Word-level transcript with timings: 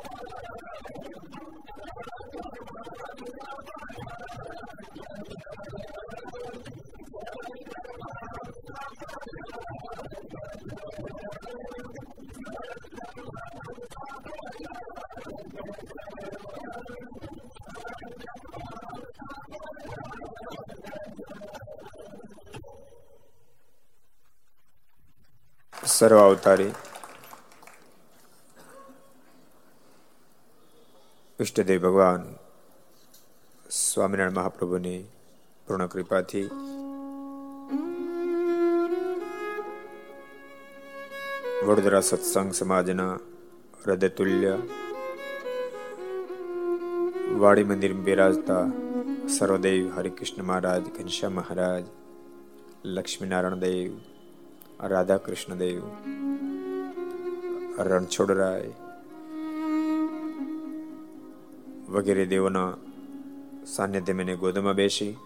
સર્વ 25.73 26.19
અવતારી. 26.19 26.71
ઈષ્ટદેવ 31.41 31.81
ભગવાન 31.81 32.35
સ્વામિનારાયણ 33.69 34.33
મહાપ્રભુની 34.33 35.05
પૂર્ણ 35.67 35.87
કૃપાથી 35.87 36.43
વડોદરા 41.65 41.99
સત્સંગ 41.99 42.51
સમાજના 42.51 43.19
હૃદયતુલ્ય 43.85 44.57
વાડી 47.37 47.63
મંદિર 47.63 47.93
બિરાજતા 47.93 48.65
સર્વદેવ 49.27 49.97
હરિકૃષ્ણ 49.97 50.43
મહારાજ, 50.43 50.83
ઘનશ્યામ 50.83 51.33
મહારાજ, 51.33 51.83
લક્ષ્મીનારાયણ 52.85 53.55
દેવ 53.55 53.97
રાધા 54.87 55.17
કૃષ્ણ 55.17 55.55
દેવ, 55.55 55.81
રણછોડરાય 57.79 58.90
વગેરે 61.91 62.25
દેવોના 62.25 62.73
સાનિધ્ય 63.65 64.13
મેને 64.13 64.35
ગોદમાં 64.35 64.75
બેસી. 64.75 65.17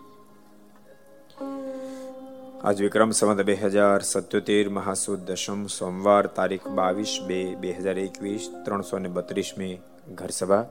આજ 2.63 2.81
વિક્રમ 2.81 3.11
સંવત 3.11 3.41
બે 3.41 3.53
હજાર 3.53 4.01
સત્યોતેર 4.01 4.69
મહાસુદ 4.69 5.19
દશમ 5.19 5.67
સોમવાર 5.67 6.27
તારીખ 6.27 6.67
બાવીસ 6.67 7.19
બે 7.27 7.55
બે 7.55 7.71
હજાર 7.71 7.99
એકવીસ 7.99 8.49
ત્રણસો 8.65 8.99
ને 8.99 9.09
બત્રીસમી 9.09 9.75
ઘર 9.75 10.15
ઘરસભા. 10.15 10.65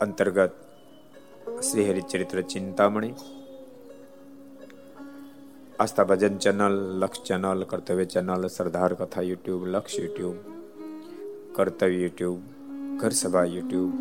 અંતર્ગત 0.00 0.50
Shri 1.70 1.90
Haricharitra 1.90 2.40
Chintamani. 2.40 3.14
Aastha 5.78 6.04
Bhajan 6.04 6.38
channel, 6.38 6.98
Laksh 6.98 7.22
channel, 7.22 7.64
Kartavya 7.64 8.04
channel, 8.04 8.46
Sardar 8.46 8.94
Katha 8.94 9.20
YouTube, 9.20 9.66
Laksh 9.66 9.98
YouTube, 9.98 10.36
કર્તવ્ય 11.54 11.96
યુટ્યુબ. 11.96 12.55
ઘર 13.00 13.10
સભા 13.10 13.44
યુટ્યુબ, 13.44 13.94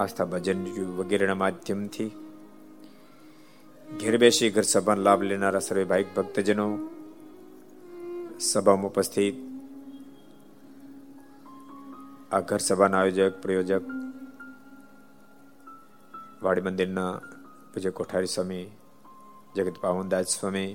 આસ્થા 0.00 0.24
ભજન 0.24 0.60
વગેરેના 0.96 1.34
માધ્યમથી 1.34 2.10
ઘેર 4.00 4.14
બેસી 4.16 4.50
ઘર 4.50 4.62
સભાનો 4.62 5.02
લાભ 5.02 5.22
લેનારા 5.22 5.60
સર્વે 5.60 5.84
ભાઈક 5.84 6.14
ભક્તજનો, 6.16 6.66
સભામાં 8.40 8.90
ઉપસ્થિત 8.90 9.36
આ 12.32 12.40
ઘર 12.40 12.58
સભાના 12.58 12.98
આયોજક, 12.98 13.34
પ્રયોજક, 13.42 13.84
વાડી 16.42 16.60
મંદિરના 16.60 17.12
પૂજ્ય 17.74 17.90
કોઠારી 17.90 18.26
સ્વામી, 18.26 18.66
જગત 19.56 19.76
પાવનદાસ 19.80 20.26
સ્વામી, 20.40 20.72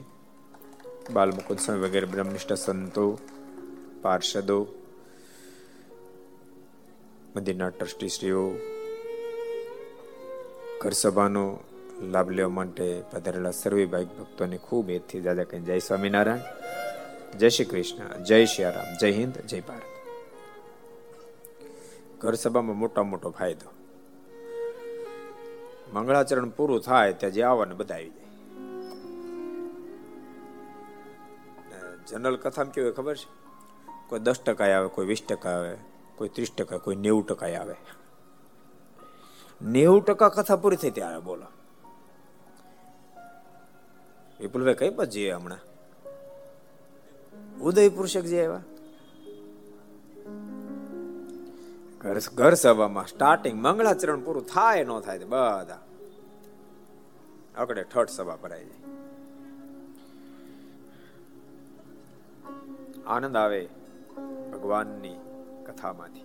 બાલમુકુદ 1.14 1.58
સ્વામી 1.58 1.82
વગેરે 1.82 2.06
બ્રહ્મનિષ્ઠ 2.06 2.54
સંતો, 2.54 3.06
પાર્ષદો 4.02 4.83
મંદિરના 7.36 7.70
ટ્રસ્ટીશ્રીઓ 7.70 8.56
ઘર 10.82 10.92
સભાનો 10.92 11.60
લાભ 12.02 12.30
લેવા 12.30 12.50
માટે 12.50 13.04
પધારેલા 13.12 13.52
સર્વે 13.52 13.86
ભાઈ 13.86 14.06
ભક્તોને 14.06 14.58
ખૂબ 14.58 14.90
એથી 14.90 15.22
દાદા 15.22 15.44
કહી 15.44 15.60
જય 15.60 15.80
સ્વામિનારાયણ, 15.80 16.40
જય 17.38 17.50
શ્રી 17.50 17.66
કૃષ્ણ, 17.66 18.24
જય 18.24 18.46
શ્રી 18.46 18.66
જય 19.00 19.12
હિન્દ, 19.12 19.38
જય 19.38 19.60
ભારત. 19.60 19.82
ઘર 22.22 22.34
સભામાં 22.34 22.78
મોટા 22.78 23.04
મોટો 23.04 23.30
ફાયદો. 23.30 23.70
મંગળાચરણ 25.94 26.50
પૂરું 26.50 26.82
થાય 26.82 27.14
ત્યાં 27.14 27.34
જે 27.34 27.44
આવવાને 27.44 27.76
બધા 27.76 27.96
આવી 27.96 28.10
જાય. 28.10 28.24
જનરલ 32.08 32.36
કથામાં 32.36 32.74
કેવું 32.74 32.94
ખબર 32.94 33.16
છે? 33.16 33.28
કોઈ 34.08 34.20
દસ 34.20 34.40
ટકા 34.40 34.66
આવે, 34.66 34.88
કોઈ 34.88 35.06
વીસ 35.06 35.24
ટકા 35.30 35.50
આવે. 35.50 35.93
કોઈ 36.16 36.30
ત્રીસ 36.30 36.52
ટકા, 36.58 36.78
કોઈ 36.78 36.96
નેવું 36.96 37.28
ટકા 37.28 37.46
આવે. 37.46 37.76
નેવું 39.62 40.06
ટકા 40.06 40.30
કથા 40.30 40.56
પૂરી 40.56 40.76
થઈ 40.76 40.90
ત્યારે 40.90 41.20
બોલો. 41.20 41.46
વિપુલભાઈ 44.40 44.74
કઈ 44.74 44.90
પણ 44.90 45.06
જઈએ 45.06 45.32
હમણાં? 45.32 45.60
ઉદયપુર 47.62 48.06
શેખ 48.06 48.24
જે 48.24 48.46
આવ્યા 48.46 48.64
ઘર 52.02 52.18
ઘર 52.36 52.54
સભામાં 52.54 53.08
સ્ટાર્ટિંગ 53.08 53.62
મંગળાચરણ 53.62 54.22
પૂરું 54.22 54.46
થાય, 54.46 54.84
ન 54.84 55.00
થાય 55.00 55.20
બધા. 55.20 55.80
અકડે 57.58 57.84
ઠઠ 57.84 58.10
સભા 58.10 58.36
ભરાઈ 58.36 58.66
જાય. 58.66 58.84
આનંદ 63.08 63.38
આવે 63.38 63.70
ભગવાનની. 64.52 65.33
કથામાંથી. 65.74 66.22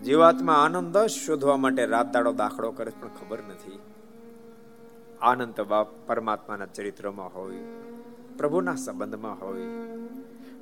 જીવાત્મા 0.00 0.52
આનંદ 0.54 0.98
શોધવા 0.98 1.56
માટે 1.56 1.86
રાત 1.86 2.12
દાડો 2.12 2.32
દાખલો 2.32 2.70
કરે 2.70 2.92
પણ 3.00 3.08
ખબર 3.08 3.38
નથી. 3.38 3.78
આનંદ 5.20 5.60
બાપ 5.60 5.86
પરમાત્માના 6.06 6.66
ચરિત્રમાં 6.66 7.34
હોય, 7.34 7.56
પ્રભુના 8.38 8.74
સંબંધમાં 8.74 9.40
હોય, 9.40 9.62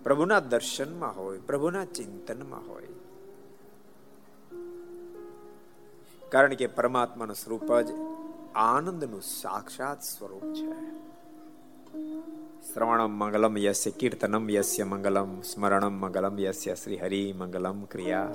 પ્રભુના 0.02 0.40
દર્શનમાં 0.40 1.16
હોય, 1.16 1.38
પ્રભુના 1.38 1.84
ચિંતનમાં 1.84 2.68
હોય. 2.68 2.86
કારણ 6.28 6.54
કે 6.54 6.66
પરમાત્માનું 6.66 7.36
સ્વરૂપ 7.36 7.80
જ 7.80 7.92
આનંદનું 8.54 9.22
સાક્ષાત 9.22 10.02
સ્વરૂપ 10.02 10.54
છે. 10.54 10.72
શ્રવણમ 12.62 13.12
મંગલમ 13.16 13.54
યસ્ય 13.58 13.90
કીર્તનમ 13.90 14.44
યસ્ય 14.50 14.84
મંગલમ 14.84 15.30
સ્મરણમ 15.42 15.94
મંગલમ 15.96 16.34
યસ્ય 16.38 16.74
શ્રી 16.76 16.98
હરિ 16.98 17.20
મંગલમ 17.32 17.78
ક્રિયા 17.86 18.34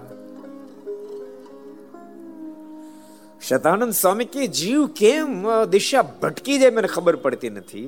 શતાનંદ 3.42 3.94
સ્વામી 3.94 4.28
કે 4.28 4.48
જીવ 4.52 4.82
કેમ 4.94 5.36
દિશા 5.70 6.04
ભટકી 6.16 6.58
જાય 6.58 6.76
મને 6.78 6.90
ખબર 6.90 7.16
પડતી 7.18 7.54
નથી 7.54 7.86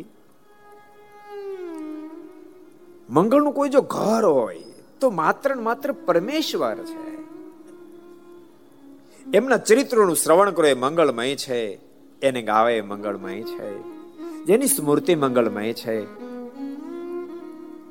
મંગળનું 3.09 3.53
કોઈ 3.53 3.73
જો 3.75 3.81
ઘર 3.89 4.23
હોય 4.29 4.61
તો 5.01 5.11
માત્ર 5.13 5.57
માત્ર 5.63 5.95
પરમેશ્વર 6.05 6.77
છે 6.85 7.01
એમના 9.25 9.61
ચરિત્રોનું 9.65 10.21
શ્રવણ 10.23 10.53
કરો 10.53 10.67
એ 10.67 10.77
મંગળમય 10.77 11.35
છે 11.37 11.59
એને 12.21 12.41
ગાવે 12.43 12.75
મંગળમય 12.83 13.43
છે 13.51 13.73
જેની 14.45 14.67
સ્મૃતિ 14.67 15.13
મંગળમય 15.15 15.73
છે 15.73 15.97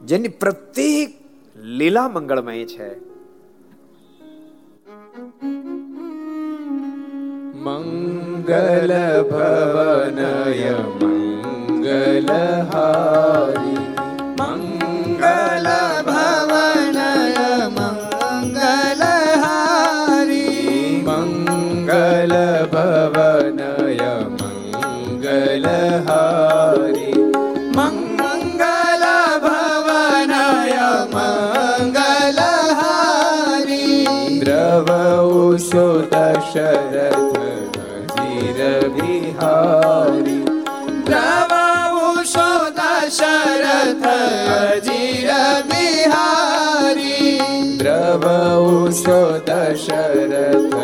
જેની 0.06 0.28
પ્રત્યેક 0.28 1.10
લીલા 1.56 2.08
મંગળમય 2.08 2.64
છે. 2.64 2.88
મંગલ 7.66 8.92
ભવનય 9.30 10.74
મંગલ 11.02 12.30
સો 48.92 49.40
દશરથ 49.40 50.76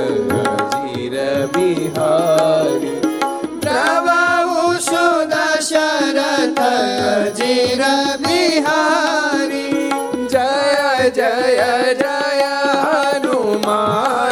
જીર 0.84 1.14
બિહારી 1.54 2.98
પ્રભુ 3.62 4.64
સો 4.80 5.04
દશરથ 5.32 6.62
જીર 7.38 7.82
બિહારી 8.24 9.86
જય 10.28 10.50
જય 11.10 11.32
જય 11.94 12.56
હનુમાન 12.84 14.31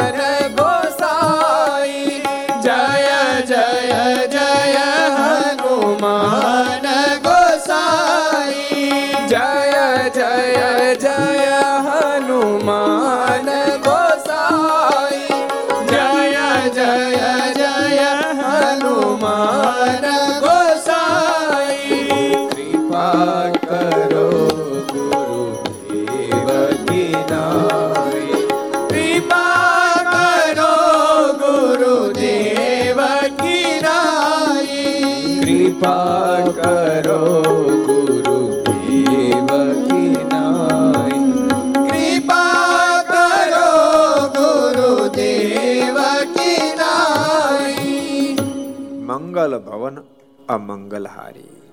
અમંગલહારી 51.11 51.71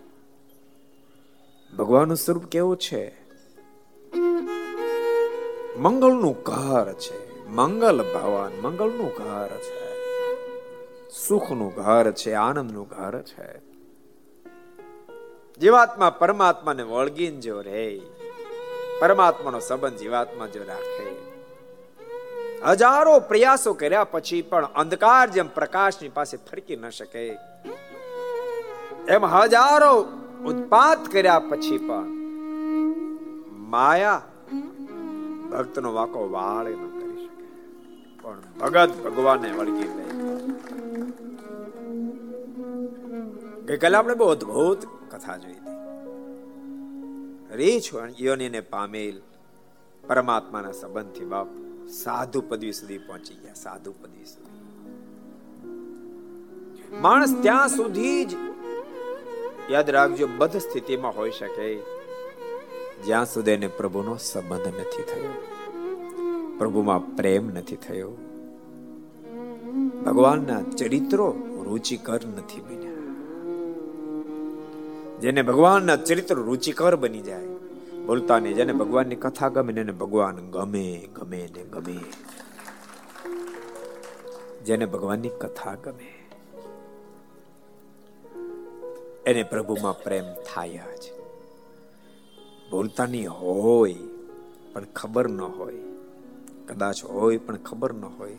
ભગવાનનું 1.76 2.16
સ્વરૂપ 2.16 2.44
કેવું 2.44 2.76
છે? 2.76 3.16
મંગળનું 5.76 6.42
ઘર 6.42 6.92
છે. 6.92 7.46
મંગલ 7.48 8.02
ભવન 8.14 8.62
મંગળનું 8.62 9.08
ઘર 9.08 9.48
છે. 9.48 9.94
સુખનું 11.10 11.74
ઘર 11.74 12.12
છે, 12.12 12.32
આનંદનું 12.32 12.88
ઘર 12.88 13.22
છે. 13.22 13.58
જીવાત્મા 15.60 16.10
પરમાત્માને 16.10 16.82
વળગીને 16.82 17.40
જો 17.40 17.60
રહે, 17.60 18.00
પરમાત્માનો 19.00 19.60
સંબંધ 19.60 19.96
જીવાત્મા 19.96 20.46
જો 20.46 20.60
રાખે. 20.64 21.16
હજારો 22.66 23.20
પ્રયાસો 23.20 23.72
કર્યા 23.72 24.04
પછી 24.04 24.42
પણ 24.42 24.64
અંધકાર 24.64 25.30
જેમ 25.30 25.48
પ્રકાશની 25.48 26.08
પાસે 26.08 26.36
ફરકી 26.36 26.76
ન 26.76 26.88
શકે. 26.88 27.36
એમ 29.08 29.24
હજારો 29.24 29.92
ઉત્પાત 30.44 31.00
કર્યા 31.12 31.38
પછી 31.38 31.78
પણ 31.78 32.08
માયા 33.68 34.22
ભક્તનો 35.50 35.90
વાકો 35.92 36.20
વાળે 36.30 36.72
ન 36.74 36.82
કરી 36.96 37.20
શકે. 37.24 37.46
પણ 38.22 38.40
ભગત 38.60 38.90
ભગવાનને 39.04 39.48
વળગી 39.50 39.90
લે 39.96 40.04
ગઈકાલે 43.64 43.96
આપણે 43.96 44.14
બહુ 44.14 44.28
અદભુત 44.28 44.80
કથા 45.10 45.36
જોઈ 45.36 45.54
હતી. 45.54 45.78
રીછ 47.56 47.88
યોનીને 48.20 48.60
પામેલ 48.60 49.16
પરમાત્માના 50.04 50.72
સંબંધથી 50.72 51.24
બાપ 51.24 51.48
સાધુ 52.02 52.40
પદવી 52.40 52.72
સુધી 52.72 52.98
પહોંચી 52.98 53.38
ગયા, 53.42 53.54
સાધુ 53.54 53.90
પદવી 53.92 54.24
સુધી. 54.24 54.56
માણસ 57.00 57.32
ત્યાં 57.42 57.68
સુધી 57.68 58.24
જ 58.24 58.32
યાદ 59.70 59.90
રાખજો 59.90 60.28
બધ 60.36 60.56
સ્થિતિમાં 60.56 61.16
હોઈ 61.16 61.30
શકે. 61.30 61.78
જ્યાં 63.04 63.26
સુધી 63.26 63.50
એને 63.50 63.66
પ્રભુનો 63.66 64.16
સંબંધ 64.16 64.68
નથી 64.68 65.02
થયો. 65.02 65.42
પ્રભુમાં 66.58 67.16
પ્રેમ 67.16 67.48
નથી 67.48 67.76
થયો. 67.76 68.10
ભગવાનના 70.06 70.62
ચરિત્રો 70.62 71.30
રુચિકર 71.64 72.26
નથી 72.26 72.60
બન્યા. 72.60 72.92
જેને 75.20 75.42
ભગવાનના 75.42 75.96
ચરિત્ર 75.96 76.34
રુચિકર 76.34 76.96
બની 76.96 77.20
જાય 77.20 77.46
બોલતા 78.06 78.38
નહીં 78.38 78.54
જેને 78.54 78.72
ભગવાનની 78.72 79.16
કથા 79.16 79.48
ગમે 79.48 79.72
ને 79.72 79.92
ભગવાન 79.92 80.36
ગમે 80.36 81.08
ગમે 81.14 81.48
ને 81.56 81.62
ગમે. 81.64 81.98
જેને 84.64 84.86
ભગવાનની 84.86 85.28
કથા 85.28 85.74
ગમે. 85.74 86.17
એને 89.28 89.42
પ્રભુમાં 89.42 90.02
પ્રેમ 90.02 90.24
થાય 90.54 90.76
જ. 90.76 91.12
બોલતાની 92.70 93.26
હોય 93.26 93.94
પણ 94.72 94.84
ખબર 94.84 95.28
ન 95.28 95.40
હોય. 95.40 95.74
કદાચ 96.68 97.04
હોય 97.04 97.36
પણ 97.36 97.56
ખબર 97.56 97.92
ન 97.92 98.04
હોય. 98.04 98.36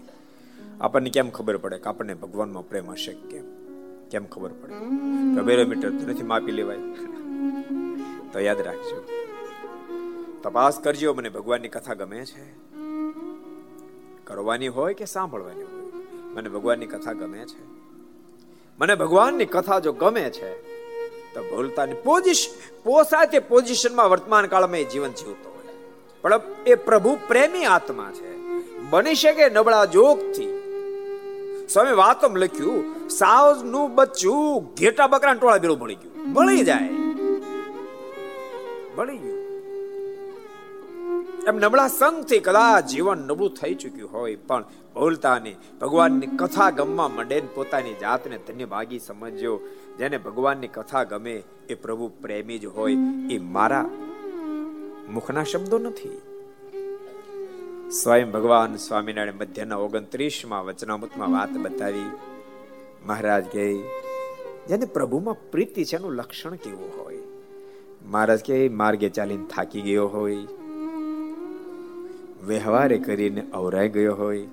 આપણને 0.81 1.09
કેમ 1.09 1.29
ખબર 1.29 1.57
પડે 1.57 1.77
કે 1.77 1.83
આપણને 1.83 2.13
ભગવાનમાં 2.13 2.69
પ્રેમ 2.69 2.91
હશે 2.91 3.13
કેમ? 3.13 3.43
કેમ 4.09 4.25
ખબર 4.25 4.49
પડે? 4.49 4.73
બેરોમીટર 5.41 5.89
તો 5.89 6.07
નથી 6.07 6.23
માપી 6.23 6.51
લેવાય. 6.51 6.77
તો 8.33 8.39
યાદ 8.39 8.61
રાખજો. 8.61 9.07
તપાસ 10.43 10.79
કરજો, 10.79 11.13
મને 11.13 11.29
ભગવાનની 11.29 11.67
કથા 11.67 11.93
ગમે 11.93 12.25
છે. 12.25 12.53
કરવાની 14.23 14.67
હોય 14.67 14.93
કે 14.93 15.05
સાંભળવાની 15.05 15.63
હોય? 15.63 15.91
મને 16.33 16.49
ભગવાનની 16.49 16.85
કથા 16.85 17.13
ગમે 17.13 17.45
છે. 17.45 17.79
મને 18.79 18.95
ભગવાનની 18.95 19.45
કથા 19.45 19.79
જો 19.79 19.93
ગમે 19.93 20.29
છે 20.29 20.68
તો 21.39 21.55
ભૂલતાની 21.55 21.93
પોઝિશન 21.93 22.73
પોસાય 22.83 23.25
તે 23.25 23.39
પોઝિશનમાં 23.39 24.09
વર્તમાન 24.09 24.45
કાળમાં 24.45 24.77
એ 24.77 24.83
જીવન 24.83 25.09
જીવતો 25.09 25.49
હોય. 25.49 25.73
પણ 26.21 26.41
એ 26.67 26.75
પ્રભુ 26.75 27.17
પ્રેમી 27.27 27.65
આત્મા 27.65 28.11
છે. 28.11 28.35
બની 28.89 29.15
શકે 29.15 29.49
નબળા 29.49 29.85
જોગથી. 29.85 30.55
સ્વામી 31.69 31.91
વાતમ 31.91 32.35
લખ્યું 32.35 33.09
સાવનું 33.09 33.95
બચ્ચું 33.95 34.63
ઘેટા 34.63 35.07
બકરા 35.07 35.33
ટોળા 35.33 35.57
ભળી 35.57 35.95
ગયું. 35.95 36.33
ભળી 36.33 36.63
જાય. 36.63 36.89
ભળી 38.97 39.17
ગયું. 39.17 39.38
એમ 41.49 41.57
નબળા 41.57 41.87
સંગથી 41.87 42.39
કદાચ 42.39 42.89
જીવન 42.91 43.21
નબળું 43.29 43.53
થઈ 43.59 43.75
ચૂક્યું 43.81 44.11
હોય, 44.13 44.35
પણ 44.47 44.63
ભૂલતા 44.95 45.37
નહીં 45.39 45.57
ભગવાનની 45.81 46.29
કથા 46.41 46.69
ગમવા 46.69 47.07
માંડે 47.07 47.37
પોતાની 47.55 47.95
જાતને 48.01 48.37
ધન્ય 48.47 48.65
ભાગી 48.65 48.99
સમજ્યો. 48.99 49.55
જેને 49.99 50.17
ભગવાનની 50.17 50.67
કથા 50.67 51.03
ગમે 51.03 51.35
એ 51.69 51.73
પ્રભુ 51.73 52.09
પ્રેમી 52.21 52.59
જ 52.59 52.65
હોય, 52.65 52.97
એ 53.31 53.39
મારા 53.55 53.87
મુખના 55.09 55.43
શબ્દો 55.43 55.77
નથી. 55.77 56.19
સ્વયં 57.91 58.31
ભગવાન 58.31 58.75
સ્વામિનારાયણ 58.75 59.41
મધ્યના 59.41 59.81
ઓગણત્રીસમાં 59.85 60.65
વચનામૃતમાં 60.65 61.31
વાત 61.31 61.57
બતાવી. 61.57 62.11
મહારાજ 63.07 63.45
કહે, 63.45 63.65
જેને 64.69 64.85
પ્રભુમાં 64.85 65.41
પ્રીતિ 65.51 65.85
છે 65.85 65.95
એનું 65.95 66.13
લક્ષણ 66.13 66.55
કેવું 66.55 66.95
હોય? 66.97 67.25
મહારાજ 68.05 68.41
કહે, 68.45 68.63
માર્ગે 68.69 69.09
ચાલીને 69.09 69.51
થાકી 69.55 69.81
ગયો 69.81 70.07
હોય. 70.07 70.58
વ્યવહારે 72.45 72.97
કરીને 72.97 73.51
અવરાઈ 73.53 73.89
ગયો 73.89 74.15
હોય. 74.15 74.47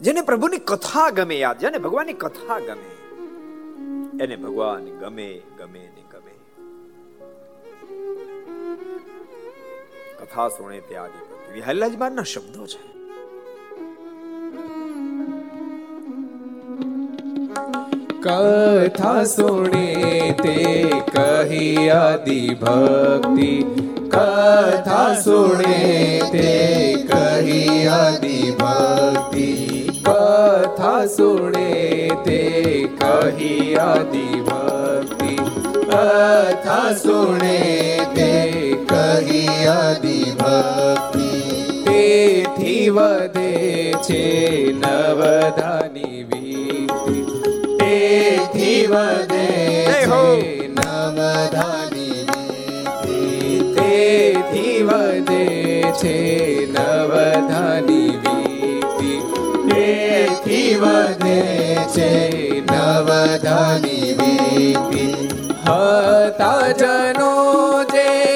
જેને 0.00 0.20
પ્રભુની 0.20 0.58
કથા 0.58 1.10
ગમે 1.10 1.38
યાદ, 1.38 1.58
જેને 1.58 1.78
ભગવાનની 1.78 2.12
કથા 2.12 2.58
ગમે, 2.58 2.90
એને 4.24 4.36
ભગવાન 4.36 4.84
ગમે 4.84 5.42
ગમે 5.58 5.78
ને 5.78 6.02
ગમે. 6.10 6.34
કથા 10.18 10.48
સુણે 10.48 10.80
તે 10.80 10.96
આદિ 10.96 11.52
વિહલ્લાજમાન 11.52 12.12
ના 12.12 12.22
શબ્દો 12.22 12.66
છે. 12.66 12.97
કથા 18.28 19.24
સુણે 19.26 19.84
તે 20.38 20.56
કહી 21.08 21.84
આદિ 21.90 22.40
ભક્તિ 22.62 23.52
કથા 24.14 25.06
સુણે 25.22 25.78
તે 26.32 26.50
કહી 27.10 27.78
આદિ 27.90 28.34
ભક્તિ 28.58 29.46
કથા 30.00 31.00
સુણે 31.14 31.70
તે 32.26 32.42
કહી 33.00 33.64
આદિ 33.78 34.26
ભક્તિ 34.42 35.32
કથા 35.86 36.92
સુણે 36.98 37.56
તે 38.14 38.30
કહી 38.92 39.56
આદિ 39.70 40.18
ભક્તિ 40.36 41.30
તેથી 41.86 42.84
વધે 42.90 43.52
છે 44.06 44.22
નવધાની 44.74 46.17
વધે 48.88 49.46
છે 50.06 50.68
નવધાની. 50.68 52.26
તેથી 53.74 54.82
વધે 54.82 55.44
છે 56.02 56.16
નવધાની 56.66 58.10
વીતી 58.22 59.20
તેથી 59.68 60.74
વધે 60.74 61.40
છે 61.96 62.10
નવધાની 62.60 64.14
વીતી. 64.14 65.28
હતા 65.66 66.72
જનો 66.72 67.32
જે 67.84 68.27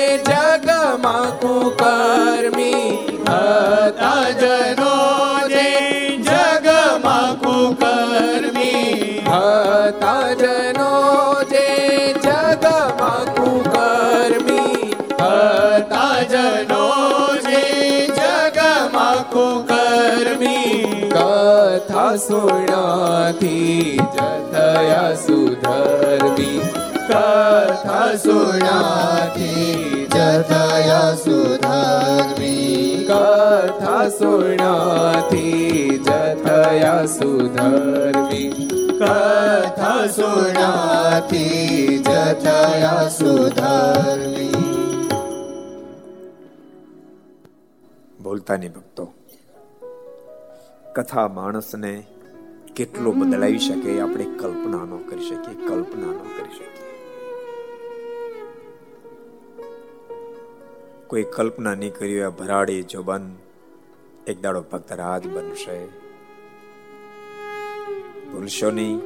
થયા 25.27 25.57
સુધર્મી 25.57 26.61
કથા 27.07 28.19
સુણાથી 28.19 30.07
જથયા 30.07 31.17
સુધરવી 31.17 33.05
કથા 33.05 34.11
સુણાથી 34.11 35.99
જથયા 35.99 37.07
સુધરવી 37.07 38.51
કથા 38.99 40.09
સુણાથી 40.09 41.99
જથયા 41.99 43.11
સુધરવી 43.11 44.53
બોલતા 48.23 48.57
નહીં 48.57 48.73
ભક્તો, 48.73 49.15
કથા 50.93 51.29
માણસને 51.29 52.07
કેટલો 52.77 53.13
બદલાવી 53.13 53.59
શકે 53.59 54.01
આપણે 54.01 54.25
કલ્પના 54.25 54.85
ન 54.85 54.97
કરી 55.09 55.25
શકીએ, 55.25 55.69
કલ્પના 55.69 56.07
ન 56.07 56.19
કરી 56.19 56.55
શકીએ. 56.55 56.73
કોઈ 61.07 61.23
કલ્પના 61.23 61.75
નહીં 61.75 61.95
કરી 61.95 62.23
હોય 62.23 62.31
ભરાડી 62.31 62.83
જોબન 62.83 63.31
એક 64.27 64.41
દાડો 64.41 64.65
ભક્ત 64.73 64.93
રાજ 64.93 65.27
બનશે. 65.27 65.87
ભૂલશો 68.33 68.71
નહીં. 68.71 69.01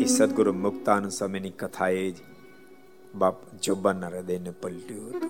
એ 0.00 0.04
સદગુરુ 0.04 0.52
મુક્તાન 0.52 1.08
સ્વામીની 1.08 1.50
કથાએ 1.50 2.10
જ 2.10 2.14
બાપ 3.14 3.54
જોબનના 3.62 4.08
હૃદયને 4.08 4.50
પલટ્યું 4.50 5.08
હતું. 5.08 5.22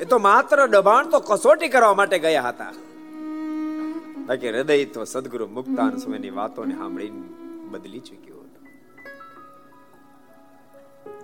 એ 0.00 0.04
તો 0.04 0.18
માત્ર 0.18 0.66
દબાણ 0.66 1.08
તો 1.08 1.20
કસોટી 1.20 1.68
કરવા 1.68 1.94
માટે 1.94 2.18
ગયા 2.18 2.42
હતા. 2.42 2.72
બાકી 4.26 4.48
હૃદય 4.48 4.84
તો 4.86 5.00
સદગુરુ 5.04 5.46
મુક્તાન 5.46 5.96
સ્વામીની 5.96 6.30
વાતોને 6.30 6.74
સાંભળીને 6.74 7.22
બદલી 7.72 8.00
ચૂક્યું 8.00 8.46
હતું. 8.46 8.64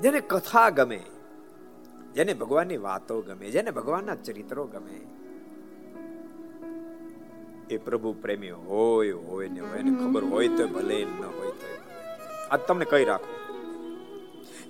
જેને 0.02 0.20
કથા 0.20 0.70
ગમે, 0.70 1.00
જેને 2.14 2.32
ભગવાનની 2.34 2.80
વાતો 2.88 3.16
ગમે, 3.22 3.46
જેને 3.50 3.70
ભગવાનના 3.70 4.16
ચરિત્રો 4.26 4.64
ગમે, 4.64 4.96
એ 7.70 7.78
પ્રભુ 7.78 8.12
પ્રેમી 8.22 8.50
હોય 8.68 9.14
હોય 9.28 9.48
ને 9.48 9.60
હોય, 9.60 9.78
એને 9.78 9.92
ખબર 10.00 10.24
હોય 10.24 10.48
તો 10.48 10.64
ભલે 10.68 10.98
ન 11.04 11.22
હોય 11.36 11.52
તો 11.60 11.68
આ 12.50 12.56
તમને 12.56 12.84
કહી 12.84 13.04
રાખો. 13.04 13.32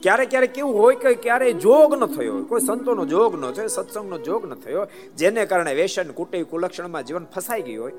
ક્યારે 0.03 0.25
ક્યારે 0.27 0.47
કેવું 0.47 0.75
હોય 0.75 0.97
કે 0.97 1.14
ક્યારે 1.27 1.49
જોગ 1.66 1.90
ન 1.99 2.07
થયો 2.07 2.33
હોય, 2.33 2.45
કોઈ 2.45 2.61
સંતોનો 2.61 3.05
જોગ 3.07 3.33
ન 3.40 3.45
થયો, 3.53 3.69
સત્સંગનો 3.69 4.19
જોગ 4.19 4.47
ન 4.47 4.55
થયો, 4.55 4.87
જેને 5.16 5.43
કારણે 5.47 5.75
વેસન 5.75 6.09
કુટે 6.12 6.37
કુલક્ષણમાં 6.45 7.05
જીવન 7.05 7.27
ફસાઈ 7.35 7.62
ગયું 7.62 7.85
હોય 7.85 7.99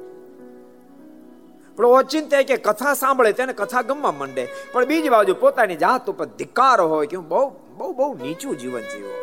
પણ 1.82 1.88
ઓચિંતે 1.88 2.44
કે 2.44 2.58
કથા 2.58 2.94
સાંભળે 2.94 3.34
તેને 3.34 3.54
કથા 3.54 3.82
ગમવા 3.82 4.12
માંડે. 4.12 4.48
પણ 4.74 4.86
બીજી 4.86 5.10
બાજુ 5.10 5.36
પોતાની 5.36 5.76
જાત 5.76 6.10
ઉપર 6.10 6.26
ધિકાર 6.26 6.82
હોય 6.82 7.08
કે 7.08 7.18
બહુ 7.18 7.50
બહુ 7.78 7.94
બહુ 7.94 8.14
નીચું 8.14 8.58
જીવન 8.58 8.82
જીવો. 8.82 9.14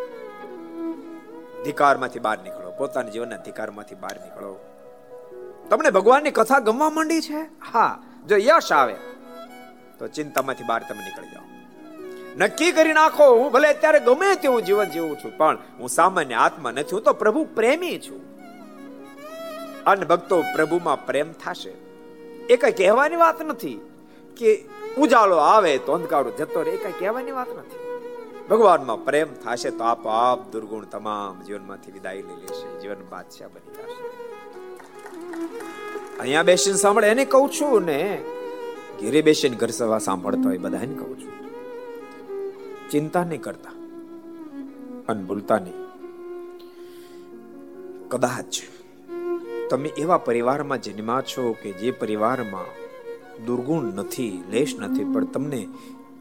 ધિકારમાંથી 1.65 2.19
બહાર 2.19 2.39
નીકળો. 2.39 2.71
પોતાના 2.71 3.09
જીવનના 3.09 3.37
ધિકારમાંથી 3.37 3.95
બહાર 3.95 4.21
નીકળો. 4.21 4.57
તમને 5.71 5.91
ભગવાનની 5.91 6.31
કથા 6.31 6.59
ગમવા 6.59 6.91
માંડી 6.91 7.21
છે? 7.21 7.41
હા. 7.73 8.03
જો 8.29 8.37
યશ 8.37 8.73
આવે, 8.73 8.95
તો 9.99 10.09
ચિંતામાંથી 10.09 10.65
બહાર 10.65 10.83
તમે 10.89 11.05
નીકળી 11.05 11.27
જાઓ. 11.27 11.45
નક્કી 12.39 12.73
કરી 12.73 12.93
નાખો, 12.93 13.35
હું 13.35 13.53
ભલે 13.53 13.69
અત્યારે 13.69 14.01
ગમે 14.01 14.35
તેવું 14.35 14.63
જીવન 14.63 14.85
જીવું 14.85 15.17
છું, 15.17 15.37
પણ 15.37 15.59
હું 15.79 15.89
સામાન્ય 15.89 16.35
આત્મા 16.35 16.71
નથી, 16.71 16.89
હું 16.93 17.03
તો 17.03 17.13
પ્રભુ 17.13 17.45
પ્રેમી 17.45 17.99
છું. 17.99 18.21
અને 19.85 20.05
ભક્તો 20.05 20.43
પ્રભુમાં 20.43 21.07
પ્રેમ 21.07 21.33
થશે. 21.33 21.89
એ 22.49 22.57
કઈ 22.57 22.75
કહેવાની 22.81 23.21
વાત 23.25 23.39
નથી 23.43 23.79
કે 24.37 24.51
ઉજાળો 25.03 25.37
આવે 25.49 25.73
તો 25.87 25.91
અંધકારો 25.99 26.31
જતો 26.39 26.63
રહે 26.63 26.73
એ 26.79 26.81
કઈ 26.85 26.97
કહેવાની 27.01 27.37
વાત 27.39 27.51
નથી. 27.59 27.83
ભગવાનમાં 28.51 29.01
પ્રેમ 29.07 29.31
થશે 29.43 29.71
તો 29.79 29.85
આપોઆપ 29.85 30.41
દુર્ગુણ 30.53 30.87
તમામ 30.93 31.35
જીવનમાંથી 31.47 31.95
વિદાય 31.97 32.23
લઈ 32.29 32.39
લેશે, 32.43 32.67
જીવન 32.83 33.03
બાદશાહ 33.11 33.51
બની 33.55 33.73
જશે. 33.77 34.03
અહીંયા 36.21 36.43
બેસીને 36.43 36.79
સાંભળે, 36.85 37.09
એને 37.09 37.25
કહું 37.25 37.51
છું 37.51 37.85
ને, 37.91 38.01
ઘેરે 39.01 39.21
બેસીને 39.23 39.57
ઘર 39.57 39.73
સભા 39.79 39.99
સાંભળતો 39.99 40.49
હોય, 40.49 40.59
બધાને 40.59 40.95
કહું 41.01 41.15
છું. 41.21 41.35
ચિંતા 42.91 43.25
નહીં 43.25 43.43
કરતા, 43.43 43.77
અને 45.09 45.23
ભૂલતા 45.29 45.61
નહીં. 45.67 45.81
કદાચ 48.09 48.53
તમે 49.71 49.89
એવા 49.89 50.19
પરિવારમાં 50.19 50.83
જન્મા 50.83 51.21
છો 51.21 51.57
કે 51.63 51.73
જે 51.73 51.91
પરિવારમાં 51.91 52.89
દુર્ગુણ 53.45 53.85
નથી, 53.85 54.45
લેશ 54.51 54.77
નથી, 54.79 55.05
પણ 55.05 55.25
તમને 55.25 55.69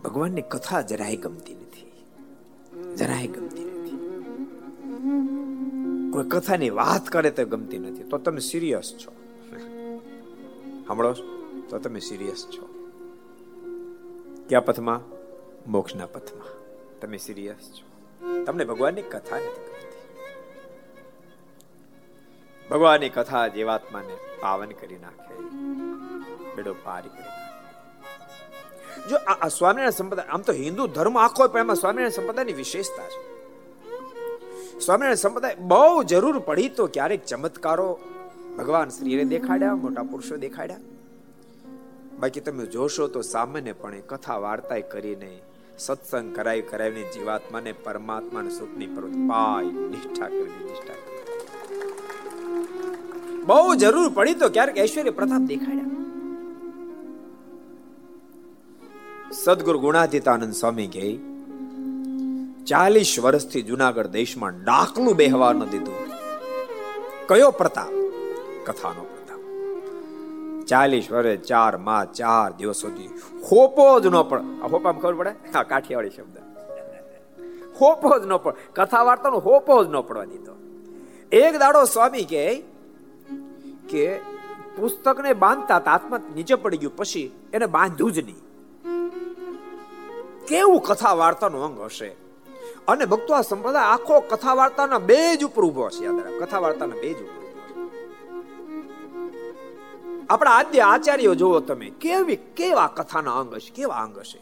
ભગવાનની 0.04 0.42
કથા 0.42 0.82
જરાય 0.82 1.16
ગમતી 1.16 1.54
નથી. 1.54 1.92
જરાય 2.96 3.28
ગમતી 3.28 3.66
નથી. 3.66 3.98
કોઈ 6.12 6.24
કથાની 6.30 6.70
વાત 6.70 7.10
કરે 7.10 7.32
તો 7.32 7.46
ગમતી 7.46 7.78
નથી. 7.78 8.04
તો 8.04 8.18
તમે 8.18 8.40
સિરિયસ 8.40 8.94
છો. 8.94 9.12
સાંભળો, 10.88 11.14
તો 11.70 11.80
તમે 11.80 12.00
સિરિયસ 12.00 12.48
છો. 12.48 12.92
કયા 14.50 14.60
પથમાં? 14.60 15.02
મોક્ષના 15.72 16.06
પથમાં. 16.06 16.48
તમે 17.00 17.18
સિરિયસ 17.18 17.72
છો. 17.74 17.88
તમને 18.46 18.66
ભગવાનની 18.66 19.02
કથા 19.02 19.36
નથી 19.36 19.77
ભગવાનની 22.72 23.10
કથા 23.10 23.48
જીવાત્માને 23.48 24.16
પાવન 24.42 24.72
કરી 24.80 25.00
નાખે. 25.02 25.36
બેડો 26.56 26.74
પાર 26.84 27.04
કરી 27.08 27.34
જો 29.10 29.18
આ 29.18 29.48
સ્વામિનારાયણ 29.48 29.90
સંપ્રદાય 29.90 30.28
આમ 30.28 30.42
તો 30.42 30.54
હિન્દુ 30.54 30.84
ધર્મ 30.88 31.18
આખો 31.18 31.48
પણ 31.48 31.60
એમાં 31.60 31.76
સ્વામિનારાયણ 31.76 32.10
સંપ્રદાયની 32.10 32.54
વિશેષતા 32.54 33.08
છે. 33.08 33.20
સ્વામિનારાયણ 34.80 35.16
સંપ્રદાય 35.16 35.56
બહુ 35.56 36.04
જરૂર 36.04 36.40
પડી 36.40 36.70
તો 36.70 36.84
ક્યારેક 36.88 37.26
ચમત્કારો 37.26 37.90
ભગવાન 38.58 38.90
શ્રીએ 38.90 39.24
દેખાડ્યા, 39.24 39.76
મોટા 39.76 40.04
પુરુષો 40.04 40.36
દેખાડ્યા. 40.38 40.78
બાકી 42.20 42.40
તમે 42.40 42.66
જોશો 42.66 43.08
તો 43.08 43.22
સામાન્યપણે 43.22 44.00
કથા 44.12 44.38
વાર્તા 44.38 44.80
કરીને, 44.94 45.34
સત્સંગ 45.80 46.36
કરાવી 46.36 46.62
કરાવીને 46.62 47.12
જીવાત્માને 47.12 47.72
પરમાત્માને 47.72 48.50
સુખની 48.50 48.88
પર 48.88 49.06
પાય 49.32 49.66
નિષ્ઠા 49.66 50.28
કરી 50.28 50.66
નિષ્ઠા 50.66 50.94
કરી. 50.94 51.16
બહુ 53.48 53.76
જરૂર 53.76 54.10
પડી 54.10 54.34
તો 54.34 54.50
ક્યારેક 54.50 54.78
ઐશ્વર્ય 54.78 55.10
પ્રતાપ 55.10 55.42
દેખાડ્યા. 55.42 55.94
સદગુરુ 59.32 59.80
ગુણાતીતાનંદ 59.80 60.54
સ્વામી 60.54 60.88
કહે, 60.88 61.08
ચાલીસ 62.66 63.20
વર્ષથી 63.20 63.62
જુનાગઢ 63.62 64.08
દેશમાં 64.08 64.54
ડાકલું 64.64 65.16
બેહવા 65.16 65.54
ન 65.54 65.64
દીધું. 65.66 66.00
કયો 67.28 67.52
પ્રતાપ? 67.52 67.94
કથાનો 68.66 69.04
પ્રતાપ. 69.04 69.42
ચાલીસ 70.66 71.12
વર્ષ 71.12 71.40
ચારમાં 71.40 72.14
ચાર 72.14 72.50
દિવસ 72.54 72.76
સુધી 72.76 73.10
હોપો 73.52 74.00
જ 74.00 74.08
ન 74.08 74.16
આ 74.16 74.68
હોપામાં 74.68 75.02
ખબર 75.02 75.14
પડે? 75.14 75.30
હા 75.54 75.64
કાઠિયાવાડી 75.64 76.10
શબ્દ. 76.10 76.38
હોપો 77.82 78.10
જ 78.20 78.24
ન 78.26 78.38
પડે, 78.38 78.58
કથા 78.74 79.04
વાર્તાનો 79.04 79.38
હોપો 79.40 79.84
જ 79.84 79.88
ન 79.88 80.02
પડવા 80.02 80.26
દીધો. 80.26 80.54
એક 81.32 81.54
દાડો 81.60 81.86
સ્વામી 81.86 82.24
કહે 82.24 82.64
કે 83.90 84.16
પુસ્તકને 84.78 85.34
બાંધતા 85.34 85.76
આત્મા 85.76 86.18
નીચે 86.36 86.56
પડી 86.56 86.78
ગયું, 86.78 86.96
પછી 86.96 87.32
એને 87.54 87.66
બાંધ્યું 87.66 88.12
જ 88.12 88.20
નહીં. 88.20 88.42
કેવું 90.48 90.82
કથા 90.82 91.14
વાર્તાનું 91.14 91.64
અંગ 91.64 91.80
હશે? 91.80 92.16
અને 92.88 93.06
ભક્તો 93.06 93.34
આ 93.34 93.42
સંપ્રદાય 93.42 93.84
આખો 93.84 94.20
કથા 94.20 94.54
વાર્તાના 94.54 95.00
બેજ 95.00 95.44
ઉપર 95.44 95.64
ઊભો 95.64 95.90
છે 95.90 96.06
યાદ 96.06 96.20
રાખ. 96.20 96.44
કથા 96.44 96.60
વાર્તાના 96.60 96.96
બેજ 96.96 97.22
ઉપર 97.24 97.38
આપણા 100.30 100.52
આદ્ય 100.52 100.80
આચાર્યો 100.80 101.36
જુઓ 101.36 101.60
તમે, 101.60 101.90
કેવી 101.90 102.36
કેવા 102.36 102.88
કથાના 102.88 103.32
અંગ 103.32 103.54
હશે, 103.54 103.74
કેવા 103.74 103.96
અંગ 103.96 104.18
હશે? 104.18 104.40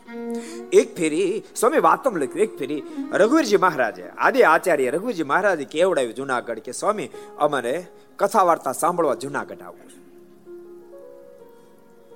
એક 0.74 0.96
ફેરી, 0.96 1.44
સ્વામી 1.56 1.80
વાતમ 1.80 2.16
લખ્યું, 2.16 2.40
એક 2.40 2.58
ફેરી, 2.58 2.84
રઘુવીરજી 3.12 3.58
મહારાજે, 3.58 4.04
આદિ 4.04 4.42
આચાર્ય 4.42 4.90
રઘુવીરજી 4.90 5.24
મહારાજે 5.24 5.64
કેવડાવ્યું 5.64 6.14
જુનાગઢ 6.14 6.60
કે, 6.60 6.72
સ્વામી, 6.72 7.10
અમારે 7.38 7.88
કથા 8.18 8.44
વાર્તા 8.44 8.72
સાંભળવા 8.72 9.16
જુનાગઢ 9.16 9.62
આવું 9.62 9.86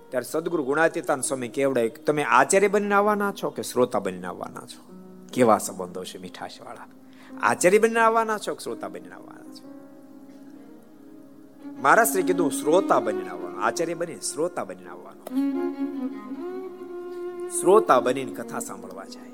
ત્યારે 0.09 0.25
સદગુરુ 0.31 0.63
ગુણાતીતાન 0.63 1.21
સ્વામી 1.21 1.47
કેવડાય 1.47 1.89
તમે 1.89 2.23
આચાર્ય 2.23 2.67
બનીને 2.67 2.95
આવવાના 2.95 3.33
છો 3.43 3.49
કે 3.49 3.61
શ્રોતા 3.61 3.99
બનીને 3.99 4.27
આવવાના 4.27 4.61
છો? 4.61 4.93
કેવા 5.33 5.57
સંબંધો 5.57 6.03
છે 6.03 6.17
મીઠાશ 6.17 6.61
વાળા 6.61 6.87
આચાર્ય 7.41 7.79
બનીને 7.79 7.99
આવવાના 7.99 8.37
છો 8.37 8.53
કે 8.53 8.63
શ્રોતા 8.63 8.87
બનીને 8.87 9.15
આવવાના 9.15 9.53
છો? 9.53 9.79
મારા 11.81 12.03
શ્રી 12.03 12.23
કીધું, 12.23 12.51
શ્રોતા 12.51 12.99
બનીને 12.99 13.29
આવવાનું. 13.29 13.63
આચાર્ય 13.63 13.93
બની 13.93 14.15
શ્રોતા 14.15 14.63
બનીને 14.63 14.89
આવવાનું. 14.89 15.51
શ્રોતા 17.49 17.99
બનીને 17.99 18.31
કથા 18.31 18.59
સાંભળવા 18.59 19.05
જાય. 19.05 19.31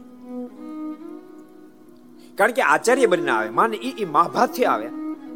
કારણ 2.35 2.51
કે 2.51 2.61
આચાર્ય 2.61 3.05
બનીને 3.05 3.31
આવે, 3.31 3.49
માને 3.49 3.77
એ 3.77 4.05
મહાભાથી 4.05 4.65
આવે, 4.65 4.87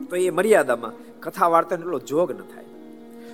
તો 0.10 0.16
એ 0.16 0.30
મર્યાદામાં 0.30 1.09
કથા 1.20 1.48
વાર્તાનો 1.48 1.82
એટલો 1.82 2.00
જોગ 2.00 2.32
ન 2.32 2.42
થાય. 2.42 2.66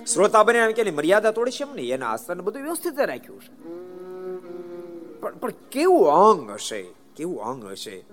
શ્રોતા 0.04 0.42
બને 0.42 0.72
કે 0.72 0.90
મર્યાદા 0.90 1.30
તોડી 1.30 1.50
છે 1.50 1.62
એમ 1.62 1.74
નહીં, 1.74 1.94
એના 1.94 2.10
આસન 2.10 2.40
બધું 2.40 2.62
વ્યવસ્થિત 2.62 3.00
રાખ્યું 3.00 3.40
છે. 3.40 3.76
પણ 5.20 5.36
પણ 5.36 5.50
કેવું 5.50 6.08
અંગ 6.08 6.50
હશે? 6.50 6.82
કેવું 7.16 7.42
અંગ 7.42 7.64
હશે? 7.64 8.04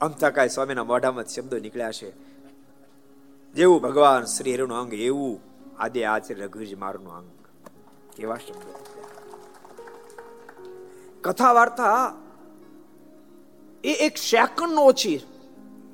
અંતકાય 0.00 0.48
સ્વામીના 0.48 0.84
મોઢામાં 0.84 1.24
શબ્દો 1.24 1.58
નીકળ્યા 1.58 1.92
છે. 1.92 2.12
જેવું 3.52 3.82
ભગવાન 3.82 4.24
શ્રી 4.24 4.54
હરિનું 4.54 4.76
અંગ, 4.76 4.94
એવું 4.94 5.40
આદે 5.78 6.04
આચાર્ય 6.04 6.44
રઘુજી 6.44 6.74
મારું 6.74 7.16
અંગ. 7.16 7.30
કેવા 8.16 8.36
શબ્દો 8.36 8.74
કથા 11.20 11.52
વાર્તા 11.52 12.14
એ 13.84 13.92
એક 13.92 14.16
સેકન્ડ 14.16 14.78
ઓછી 14.78 15.20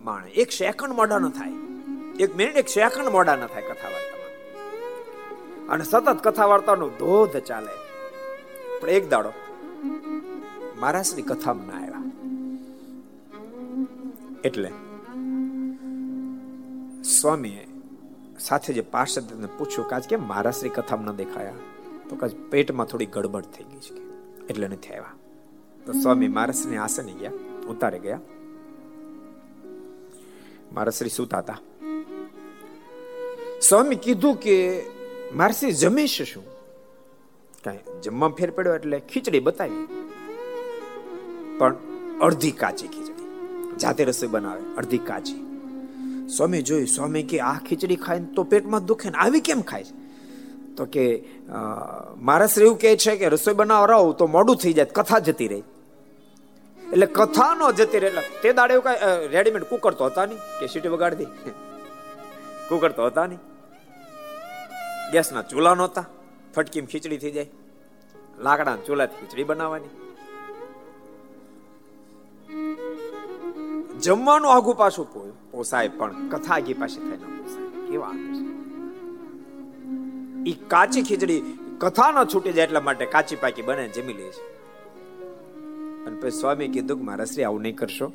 માણે. 0.05 0.29
એક 0.43 0.51
સેકન્ડ 0.53 0.93
મોડા 0.93 1.19
ન 1.19 1.29
થાય. 1.29 1.55
એક 2.21 2.31
મિનિટ, 2.37 2.57
એક 2.57 2.69
સેકન્ડ 2.69 3.09
મોડા 3.09 3.37
ન 3.37 3.47
થાય 3.47 3.63
કથા 3.63 3.91
વાર્તામાં 3.95 4.19
અને 5.69 5.85
સતત 5.85 6.19
કથા 6.27 6.47
વાર્તાનો 6.47 6.87
ધોધ 6.99 7.37
ચાલે. 7.49 7.75
પણ 8.81 8.89
એક 8.91 9.05
દાડો 9.11 9.33
મહારાજની 10.81 11.23
કથામાં 11.23 11.67
ના 11.67 11.79
આવ્યા. 11.81 12.03
એટલે 14.45 14.71
સ્વામીએ 17.11 17.65
સાથે 18.41 18.71
જે 18.75 18.83
પાર્ષદ 18.95 19.29
પૂછ્યું 19.59 19.89
કે 19.89 19.95
આજ 19.95 20.05
કેમ 20.09 20.23
મહારાજની 20.29 20.75
કથામાં 20.79 21.15
ન 21.15 21.17
દેખાયા? 21.17 21.57
તો 22.09 22.17
કાજ 22.17 22.33
પેટમાં 22.51 22.87
થોડી 22.87 23.07
ગડબડ 23.07 23.47
થઈ 23.55 23.65
ગઈ 23.65 23.83
છે 23.87 23.95
એટલે 24.47 24.67
નથી 24.69 24.93
આવ્યા. 24.93 25.15
તો 25.87 25.93
સ્વામી 25.93 26.29
મહારાજની 26.29 26.77
આસને 26.77 27.13
ગયા, 27.13 27.35
ઉતારે 27.69 27.99
ગયા. 27.99 28.21
મારા 30.73 30.95
શ્રી 30.99 31.11
સુતા 31.11 31.39
હતા 31.39 31.59
સ્વામી 33.61 33.97
કીધું 33.97 34.37
કે 34.37 34.57
મારસી 35.35 35.73
જમીશ 35.73 36.23
શું? 36.23 36.45
કાંઈ 37.65 38.01
જમવા 38.05 38.29
ફેર 38.39 38.51
પડ્યો 38.51 38.75
એટલે 38.75 38.99
ખીચડી 39.13 39.41
બતાવી. 39.41 39.85
પણ 41.59 41.75
અડધી 42.21 42.53
કાચી 42.53 42.89
ખીચડી. 42.89 43.27
જાતે 43.77 44.05
રસોઈ 44.05 44.29
બનાવે, 44.29 44.63
અડધી 44.79 44.99
કાચી. 44.99 45.41
સ્વામી 46.37 46.63
જોયું, 46.63 46.87
સ્વામી 46.87 47.23
કે 47.23 47.41
આ 47.41 47.59
ખીચડી 47.69 47.97
ખાય 47.97 48.21
તો 48.37 48.43
પેટમાં 48.45 48.87
દુખે 48.87 49.11
ને 49.11 49.19
આવી 49.19 49.41
કેમ 49.41 49.61
ખાય 49.63 49.85
તો 50.77 50.85
કે 50.85 51.05
મારા 52.19 52.47
શ્રી 52.47 52.65
એવું 52.65 52.79
કહે 52.79 52.97
છે 52.97 53.17
કે 53.17 53.29
રસોઈ 53.29 53.55
બનાવવા 53.55 53.87
રહો 53.87 54.13
તો 54.13 54.27
મોડું 54.27 54.57
થઈ 54.57 54.73
જાય, 54.73 54.95
કથા 54.99 55.19
જતી 55.19 55.49
રહી. 55.49 55.63
એટલે 56.93 57.07
કથા 57.19 57.53
નો 57.61 57.67
જતી 57.79 58.01
રહે. 58.03 58.23
તે 58.43 58.49
દાડે 58.59 58.73
એવું 58.77 58.85
કઈ 58.87 58.99
રેડીમેડ 59.35 59.65
કુકર 59.73 59.93
તો 60.01 60.05
હતા 60.11 60.27
નહીં. 60.31 60.41
કે 60.59 60.65
સીટી 60.73 60.93
વગાડી 60.95 61.29
કુકર 62.69 62.93
તો 62.99 63.03
હતા 63.11 63.27
નહીં. 63.31 63.43
ગેસના 65.13 65.45
ચૂલા 65.51 65.75
નહોતા. 65.81 66.07
ફટકીમ 66.55 66.87
ખીચડી 66.93 67.21
થઈ 67.25 67.35
જાય. 67.37 67.51
લાકડા 68.47 68.77
ચૂલાથી 68.87 69.19
ખીચડી 69.21 69.47
બનાવવાની. 69.51 69.93
જમવાનું 74.05 74.51
આગું 74.53 74.77
પાછું 74.83 75.07
પોસાય, 75.53 75.91
પણ 75.99 76.29
કથા 76.33 76.55
આગી 76.57 76.77
પાસે 76.83 76.99
થાય 77.01 77.19
ના 77.23 77.33
કેવા 77.89 78.15
ઈ 80.51 80.59
કાચી 80.73 81.05
ખીચડી 81.09 81.41
કથા 81.83 82.11
ન 82.13 82.17
છૂટી 82.33 82.55
જાય 82.57 82.67
એટલા 82.69 82.85
માટે 82.87 83.05
કાચી 83.15 83.39
પાકી 83.43 83.67
બને 83.69 83.85
જમી 83.97 84.17
લે 84.21 84.27
છે. 84.37 84.43
અને 86.07 86.21
પછી 86.21 86.31
સ્વામી 86.31 86.69
કીધું 86.69 86.99
કે 86.99 87.05
મારા 87.05 87.25
શ્રી, 87.25 87.45
આવું 87.45 87.63
નહીં 87.63 87.77
કરશો. 87.77 88.13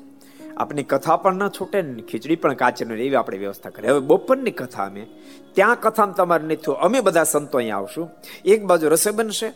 આપની 0.57 0.83
કથા 0.83 1.17
પણ 1.17 1.35
ન 1.35 1.49
છૂટે 1.49 1.81
ને 1.81 2.01
ખીચડી 2.01 2.35
પણ 2.35 2.53
કાચી 2.53 2.85
ન 2.85 2.91
એવી 2.91 3.15
આપણે 3.15 3.37
વ્યવસ્થા 3.37 3.69
કરી 3.69 3.87
હવે 3.87 3.99
બપોરની 3.99 4.51
કથા 4.51 4.83
અમે. 4.83 5.07
ત્યાં 5.53 5.81
કથામાં 5.81 6.15
તમારે 6.15 6.43
નથી 6.43 6.71
અમે 6.71 7.01
બધા 7.01 7.23
સંતો 7.23 7.57
અહીંયા 7.57 7.77
આવશું. 7.77 8.09
એક 8.45 8.65
બાજુ 8.65 8.89
રસોઈ 8.89 9.13
બનશે, 9.13 9.51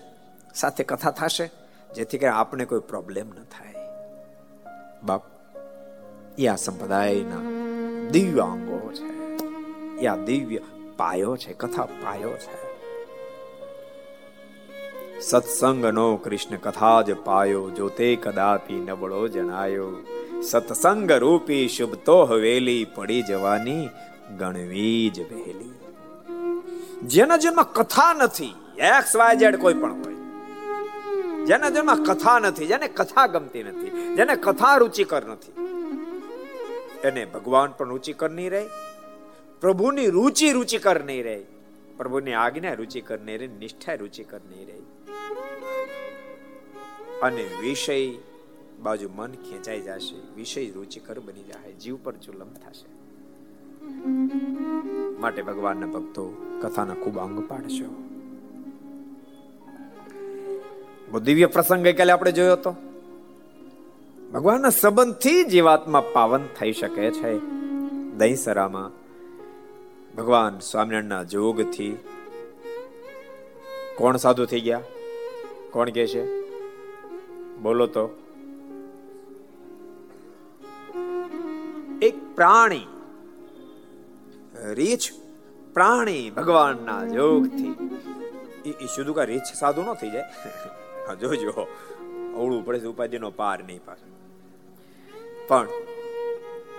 સાથે 0.56 0.84
કથા 0.84 1.12
થશે, 1.12 1.52
જેથી 1.96 2.18
કરી 2.18 2.30
આપણે 2.30 2.66
કોઈ 2.66 2.80
પ્રોબ્લેમ 2.80 3.28
ન 3.28 3.44
થાય. 3.44 3.76
બાપ, 5.04 5.24
એ 6.40 6.48
આ 6.48 6.56
સંપ્રદાયના 6.56 7.42
દિવ્ય 8.10 8.42
અંગો 8.42 8.92
છે. 8.94 9.38
એ 10.02 10.08
આ 10.08 10.16
દિવ્ય 10.16 10.60
પાયો 10.98 11.38
છે, 11.38 11.54
કથા 11.54 11.86
પાયો 11.86 12.30
છે. 12.30 12.69
સત્સંગનો 15.28 16.18
કૃષ્ણ 16.18 16.58
કથા 16.58 17.02
જ 17.02 17.16
પાયો 17.24 17.64
જો 17.70 17.90
તે 17.90 18.10
કદાપી 18.16 18.80
નબળો 18.80 19.28
જણાયો 19.28 19.90
સત્સંગ 20.42 21.12
રૂપી 21.12 21.66
શુભ 21.68 21.96
તો 22.06 22.18
હવેલી 22.26 22.86
પડી 22.96 23.24
જવાની 23.24 23.90
ગણવી 24.40 25.10
જ 25.10 25.20
વહેલી 25.32 25.74
જેના 27.04 27.38
જેમાં 27.38 27.70
કથા 27.74 28.14
નથી 28.14 28.54
એક્સ 28.78 29.16
વાય 29.16 29.36
ઝેડ 29.36 29.58
કોઈ 29.58 29.74
પણ 29.74 30.04
હોય. 30.04 30.18
જેના 31.46 31.70
જેમાં 31.70 32.04
કથા 32.04 32.40
નથી, 32.40 32.68
જેને 32.68 32.88
કથા 32.88 33.28
ગમતી 33.28 33.64
નથી, 33.64 33.92
જેને 34.16 34.36
કથા 34.36 34.78
રુચિકર 34.78 35.24
નથી, 35.28 35.54
એને 37.04 37.26
ભગવાન 37.26 37.72
પણ 37.78 37.90
રુચિકર 37.90 38.30
નહીં 38.30 38.52
રહે, 38.52 38.64
પ્રભુની 39.62 40.08
રુચિ 40.08 40.52
રુચિકર 40.54 41.04
નહીં 41.04 41.24
રહે, 41.24 41.38
પ્રભુની 41.98 42.34
આજ્ઞા 42.34 42.74
રુચિકર 42.74 43.20
નહીં 43.20 43.40
રહે, 43.40 43.48
નિષ્ઠા 43.48 43.94
રુચિકર 43.94 44.42
નહીં 44.50 44.68
રહે. 44.68 44.79
અને 47.24 47.50
વિષય 47.62 48.12
બાજુ 48.82 49.10
મન 49.16 49.32
ખેંચાઈ 49.32 49.82
જશે. 49.82 50.36
વિષય 50.36 50.72
રુચિકર 50.72 51.20
બની 51.20 51.44
જાય 51.44 51.74
જીવ 51.74 51.98
પર 52.04 52.14
ચુલમ 52.14 52.50
થશે. 52.50 53.00
માટે 55.20 55.42
ભગવાનના 55.42 55.86
ભક્તો 55.86 56.34
કથાના 56.62 56.94
ખૂબ 56.94 57.20
અંગ 57.20 57.50
પાડશો. 57.50 58.04
દિવ્ય 61.20 61.46
પ્રસંગ 61.46 61.84
ગઈકાલે 61.84 62.12
આપણે 62.12 62.32
જોયો 62.32 62.52
હતો. 62.52 62.76
ભગવાનના 64.34 64.70
સંબંધથી 64.70 65.44
જીવાત્મા 65.44 66.04
પાવન 66.14 66.48
થઈ 66.60 66.72
શકે 66.72 67.12
છે. 67.12 67.40
દહીસરામાં 68.18 68.92
ભગવાન 70.16 70.60
સ્વામિનારાયણના 70.60 71.24
જોગથી 71.24 71.98
કોણ 73.98 74.18
સાધુ 74.18 74.46
થઈ 74.46 74.62
ગયા? 74.62 74.82
કોણ 75.72 75.90
કે 75.90 76.08
છે? 76.08 76.24
બોલો 77.58 77.88
તો. 77.88 78.10
એક 82.02 82.36
પ્રાણી 82.36 82.88
રીછ 84.74 85.00
પ્રાણી 85.74 86.30
ભગવાનના 86.30 87.06
જોગથી. 87.06 87.76
એ 88.66 88.72
શુદ્ધ 88.72 89.16
કા 89.16 89.24
રીછ 89.24 89.44
સાધુ 89.60 89.82
ન 89.82 89.94
થઈ 89.94 90.10
જાય? 90.10 90.24
જોજો. 91.16 91.68
અવળું 92.36 92.66
પડે 92.66 92.80
છે 92.80 92.86
ઉપાધિનો 92.86 93.32
પાર 93.32 93.64
નહીં 93.64 93.86
પાછો. 93.86 94.10
પણ 95.48 95.68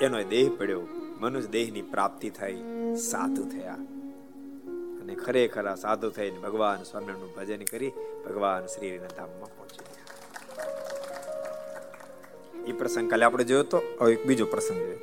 એનો 0.01 0.23
દેહ 0.23 0.51
પડ્યો. 0.59 0.83
મનુષ્ય 1.21 1.49
દેહની 1.49 1.83
પ્રાપ્તિ 1.83 2.31
થઈ 2.31 2.63
સાધુ 2.97 3.45
થયા. 3.45 3.77
અને 5.11 5.25
ખરેખર 5.25 5.75
સાધુ 5.75 6.11
થઈને 6.11 6.39
ભગવાન 6.39 6.83
સ્વામિનારાયણનું 6.83 7.35
ભજન 7.37 7.63
કરી 7.63 7.93
ભગવાન 8.29 8.67
શ્રીના 8.67 9.07
ધામમાં 9.17 9.57
પહોંચી 9.57 9.85
એ 12.71 12.73
પ્રસંગ 12.73 13.11
કાલે 13.11 13.25
આપણે 13.25 13.45
જોયો 13.45 13.63
તો 13.63 14.09
એક 14.09 14.27
બીજો 14.27 14.47
પ્રસંગ 14.47 14.79
જોયો. 14.79 14.99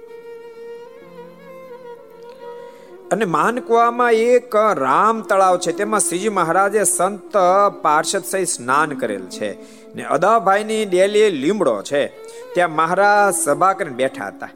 અને 3.12 3.26
માનકુવામાં 3.26 4.12
એક 4.12 4.56
રામ 4.56 5.22
તળાવ 5.22 5.58
છે, 5.58 5.72
તેમાં 5.72 6.00
શ્રીજી 6.00 6.30
મહારાજે 6.30 6.84
સંત 6.84 7.38
પાર્ષદ 7.82 8.24
સહિત 8.24 8.48
સ્નાન 8.48 8.90
કરેલ 8.90 9.26
છે. 9.26 9.52
ને 9.96 10.06
અદાભાઈની 10.06 10.86
ડેલી 10.86 11.30
લીમડો 11.30 11.82
છે, 11.82 12.08
ત્યાં 12.54 12.72
મહારાજ 12.72 13.36
સભા 13.36 13.74
કરીને 13.74 13.96
બેઠા 13.96 14.28
હતા. 14.28 14.50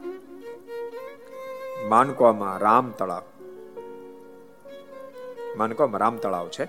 માનકુવામાં 1.88 2.58
રામ 2.58 2.90
તળાવ. 2.90 3.22
માનકોમાં 5.56 6.00
રામ 6.00 6.16
તળાવ 6.16 6.48
છે. 6.48 6.68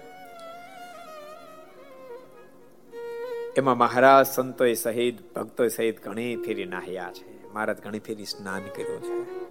એમાં 3.58 3.78
મહારાજ 3.78 4.28
સંતોય 4.28 4.74
સહિત 4.74 5.36
ભક્તો 5.36 5.68
સહિત 5.68 6.06
ઘણી 6.06 6.36
ફેરી 6.36 6.66
નાહ્યા 6.66 7.12
છે. 7.14 7.54
મહારાજ 7.54 7.78
ઘણી 7.84 8.00
ફેરી 8.00 8.26
સ્નાન 8.26 8.62
કર્યું 8.62 9.04
છે. 9.04 9.44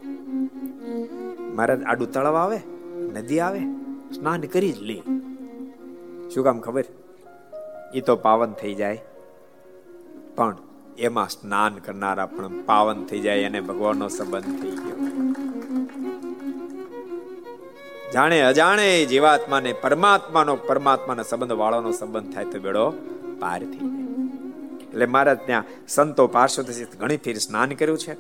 મહારાજ 1.41 1.83
આડું 1.83 2.13
તળાવ 2.13 2.37
આવે, 2.37 2.61
નદી 2.95 3.41
આવે, 3.41 3.61
સ્નાન 4.15 4.41
કરી 4.41 4.73
જ 4.73 4.79
લે. 4.79 5.03
શું 6.31 6.45
કામ 6.45 6.61
ખબર? 6.61 6.85
એ 7.95 8.01
તો 8.01 8.17
પાવન 8.17 8.53
થઈ 8.53 8.75
જાય. 8.75 9.01
પણ 10.37 10.57
એમાં 10.99 11.29
સ્નાન 11.29 11.75
કરનારા 11.75 12.27
પણ 12.27 12.63
પાવન 12.63 13.05
થઈ 13.05 13.21
જાય 13.21 13.45
અને 13.45 13.61
ભગવાનનો 13.61 14.09
સંબંધ 14.09 14.63
થઈ 14.63 14.71
ગયો. 14.71 15.22
જાણે 18.13 18.41
અજાણે 18.41 19.05
જીવાત્માને 19.05 19.73
પરમાત્માનો 19.73 20.57
પરમાત્માના 20.57 21.23
સંબંધ, 21.23 21.53
વાળાનો 21.53 21.93
સંબંધ 21.93 22.35
થાય 22.35 22.45
તો 22.45 22.59
બેડો 22.59 22.91
પાર 23.41 23.61
થઈ 23.61 23.79
જાય. 23.79 24.03
એટલે 24.87 25.07
મહારાજ 25.07 25.39
ત્યાં 25.39 25.65
સંતો 25.89 26.27
પાર્શ્વ 26.27 26.65
ઘણી 26.99 27.17
ફેર 27.17 27.39
સ્નાન 27.39 27.71
કર્યું 27.71 27.99
છે. 27.99 28.17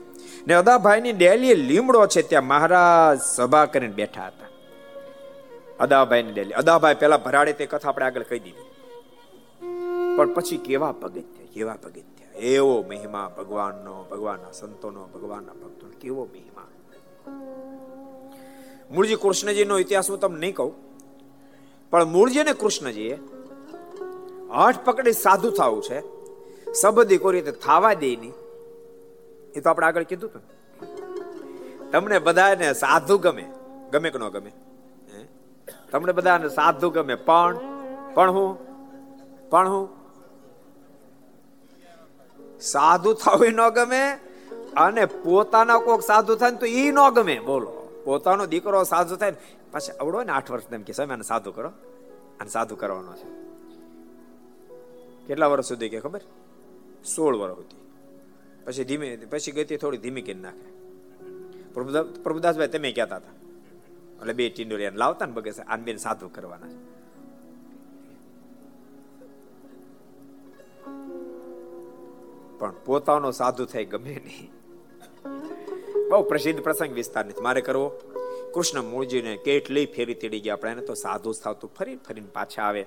ને 0.47 0.55
અદાભાઈની 0.55 1.13
ડેલી 1.13 1.55
લીમડો 1.55 2.07
છે 2.07 2.23
ત્યાં 2.23 2.45
મહારાજ 2.45 3.21
સભા 3.21 3.65
કરીને 3.65 3.95
બેઠા 3.95 4.27
હતા. 4.27 4.47
અદાભાઈની 5.81 6.33
ડેલી. 6.33 6.53
અદાભાઈ 6.53 6.95
પેલા 6.95 7.17
ભરાડે 7.17 7.53
તે 7.53 7.67
કથા 7.67 7.89
આપણે 7.89 8.07
આગળ 8.07 8.23
કહી 8.23 8.39
દીધી. 8.39 8.73
પણ 10.17 10.35
પછી 10.35 10.57
કેવા 10.57 10.93
પગથિયા 10.93 11.47
કેવા 11.55 11.75
પગથિયા? 11.83 12.39
એવો 12.39 12.85
મહિમા 12.89 13.31
ભગવાનનો, 13.37 14.07
ભગવાનના 14.11 14.53
સંતોનો, 14.53 15.09
ભગવાનના 15.15 15.53
ભક્તોનો 15.53 15.93
કેવો 16.01 16.29
મહિમા? 16.33 16.69
મૂળજી 18.93 19.21
કૃષ્ણજીનો 19.25 19.75
ઇતિહાસ 19.83 20.09
હું 20.11 20.21
તમને 20.23 20.41
નહીં 20.45 20.57
કહું, 20.59 20.73
પણ 21.93 22.09
મૂળજી 22.15 22.45
ને 22.49 22.55
કૃષ્ણજીએ 22.63 23.17
હઠ 24.59 24.81
પકડી 24.87 25.17
સાધુ 25.25 25.51
થવું 25.59 25.83
છે 25.89 25.99
સબદી 26.81 27.19
રીતે 27.35 27.53
થાવા 27.67 27.95
દે 28.03 28.11
નહીં. 28.23 28.35
એ 29.57 29.59
તો 29.61 29.67
આપણે 29.71 29.87
આગળ 29.89 30.07
કીધું 30.11 30.31
હતું 30.31 30.45
તમને 31.93 32.19
બધાને 32.27 32.69
સાધુ 32.75 33.17
ગમે 33.19 33.45
ગમે 33.93 34.09
કે 34.11 34.19
ન 34.19 34.29
ગમે? 34.37 34.53
તમને 35.91 36.13
બધાને 36.13 36.49
સાધુ 36.59 36.89
ગમે, 36.91 37.15
પણ 37.29 37.55
પણ 38.15 38.31
હું 38.37 38.51
પણ 39.51 39.69
હું? 39.73 39.87
સાધુ 42.73 43.11
થવું 43.15 43.53
ન 43.53 43.63
ગમે, 43.77 44.03
અને 44.77 45.05
પોતાના 45.25 45.85
કોક 45.87 46.03
સાધુ 46.11 46.37
થાય 46.41 46.61
તો 46.63 46.67
એ 46.83 46.85
ન 46.91 47.01
ગમે, 47.17 47.37
બોલો. 47.51 47.82
પોતાનો 48.05 48.47
દીકરો 48.47 48.85
સાધુ 48.85 49.17
થાય 49.17 49.31
ને, 49.31 49.37
પાછા 49.73 49.93
આવડો 50.01 50.23
ને 50.23 50.33
આઠ 50.33 50.51
વર્ષ 50.51 50.73
એમ 50.73 50.83
કે 50.83 50.93
સમય 50.93 51.21
સાધુ 51.21 51.53
કરો. 51.53 51.69
અને 52.41 52.49
સાધુ 52.49 52.77
કરવાનો 52.77 53.13
છે. 53.13 53.29
કેટલા 55.27 55.47
વર્ષ 55.47 55.65
સુધી 55.65 55.89
કે 55.89 56.01
ખબર? 56.01 56.21
સોળ 57.17 57.37
વર્ષ 57.37 57.55
સુધી. 57.55 57.77
પછી 58.65 58.85
ધીમે, 58.85 59.17
પછી 59.17 59.53
ગતિ 59.53 59.77
થોડી 59.77 59.99
ધીમી 59.99 60.23
કરી 60.23 60.35
નાખે. 60.35 60.73
પ્રભુદાસભાઈ, 62.23 62.69
તમે 62.69 62.93
કહેતા 62.93 63.17
હતા. 63.17 63.33
એટલે 64.13 64.33
બે 64.33 64.49
ટીંડોળિયા 64.49 64.93
લાવતા 64.95 65.27
ને 65.27 65.33
બગીચા 65.33 65.63
આન 65.63 65.83
બેન 65.83 65.97
સાધુ 65.97 66.29
કરવાના 66.29 66.67
પણ 72.59 72.73
પોતાનો 72.85 73.31
સાધુ 73.31 73.65
થાય 73.65 73.85
ગમે 73.85 74.21
નહીં. 74.25 74.62
બહુ 76.13 76.23
પ્રસિદ્ધ 76.23 76.63
પ્રસંગ 76.63 76.95
વિસ્તાર 76.95 77.27
નથી 77.27 77.41
મારે 77.41 77.61
કરવો? 77.61 77.89
કૃષ્ણ 78.55 78.83
મૂળજીને 78.83 79.37
કેટલી 79.37 79.87
ફેરી 79.87 80.15
તેડી 80.15 80.41
ગયા 80.41 80.55
આપણે 80.55 80.71
એને 80.71 80.83
તો 80.83 80.95
સાધુ 80.95 81.33
થતું 81.33 81.75
ફરી 81.79 81.97
ફરીને 81.97 82.27
પાછા 82.33 82.63
આવે. 82.63 82.87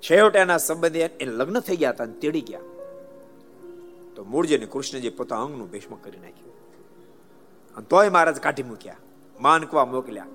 છેવટે 0.00 0.38
એના 0.38 0.58
સંબંધી 0.58 1.00
એ 1.00 1.24
લગ્ન 1.24 1.60
થઈ 1.60 1.76
ગયા 1.76 1.90
હતા 1.90 2.06
તેડી 2.06 2.40
ગયા. 2.40 2.60
તો 4.16 4.24
મૂળજીને 4.24 4.66
કૃષ્ણજી 4.66 5.10
પોતા 5.10 5.36
અંગનું 5.36 5.70
ભીષ્મ 5.70 5.94
કરી 5.94 6.18
નાખ્યું. 6.18 6.54
અને 7.76 7.86
તોય 7.90 8.08
મહારાજ 8.08 8.40
કાઢી 8.40 8.62
મૂક્યા. 8.62 8.96
માનકવા 9.40 9.84
મોકલ્યા. 9.84 10.26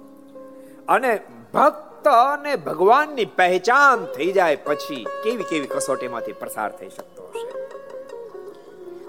અને 0.88 1.20
ભક્ત 1.54 2.08
અને 2.08 2.56
ભગવાનની 2.56 3.26
પહેચાન 3.26 4.06
થઈ 4.06 4.32
જાય 4.32 4.56
પછી 4.56 5.08
કેવી 5.24 5.43
કેવી 5.43 5.67
કસોટીમાંથી 5.67 6.32
પ્રસાર 6.32 6.72
થઈ 6.72 6.89
શકતો 6.89 7.24
હશે? 7.24 7.67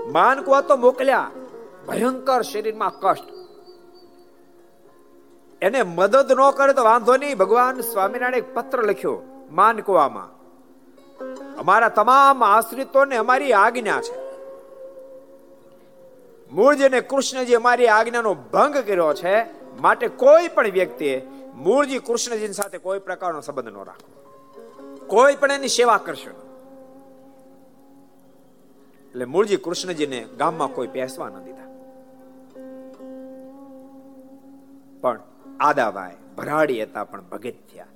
માનકવા 0.05 0.61
તો 0.61 0.77
મોકલ્યા. 0.77 1.31
ભયંકર 1.89 2.43
શરીરમાં 2.43 2.93
કષ્ટ. 3.01 3.25
એને 5.63 5.83
મદદ 5.83 6.33
ન 6.33 6.51
કરે 6.51 6.73
તો 6.73 6.85
વાંધો 6.85 7.17
નહીં. 7.17 7.39
ભગવાન 7.39 7.81
સ્વામિનારાયણ 7.81 8.35
એક 8.35 8.55
પત્ર 8.55 8.83
લખ્યો 8.83 9.23
માનકુવામાં. 9.51 10.29
અમારા 11.57 11.89
તમામ 11.89 12.45
આશ્રિતોને 12.45 13.17
અમારી 13.17 13.53
આજ્ઞા 13.53 14.01
છે. 14.01 14.17
મૂળજી 16.53 16.89
ને 16.89 17.01
કૃષ્ણજી 17.01 17.55
અમારી 17.55 17.87
આજ્ઞાનો 17.87 18.35
ભંગ 18.35 18.77
કર્યો 18.77 19.15
છે. 19.15 19.59
માટે 19.81 20.09
કોઈ 20.09 20.49
પણ 20.49 20.71
વ્યક્તિએ 20.71 21.27
મૂળજી 21.55 21.99
કૃષ્ણજી 21.99 22.53
સાથે 22.53 22.79
કોઈ 22.79 22.99
પ્રકારનો 22.99 23.41
સંબંધ 23.41 23.69
ન 23.69 23.77
રાખવો 23.77 24.15
કોઈ 25.07 25.37
પણ 25.37 25.53
એની 25.53 25.69
સેવા 25.69 25.99
કરશો 25.99 26.31
એટલે 29.07 29.25
મૂળજી 29.25 29.57
કૃષ્ણજીને 29.57 30.25
ગામમાં 30.39 30.69
કોઈ 30.69 30.87
પેસવા 30.87 31.29
ન 31.29 31.45
દીધા. 31.45 31.68
પણ 35.01 35.21
આદાભાઈ 35.61 36.13
ભરાડી 36.37 36.83
હતા 36.83 37.05
પણ 37.05 37.21
ભગત 37.21 37.55
થયા. 37.73 37.87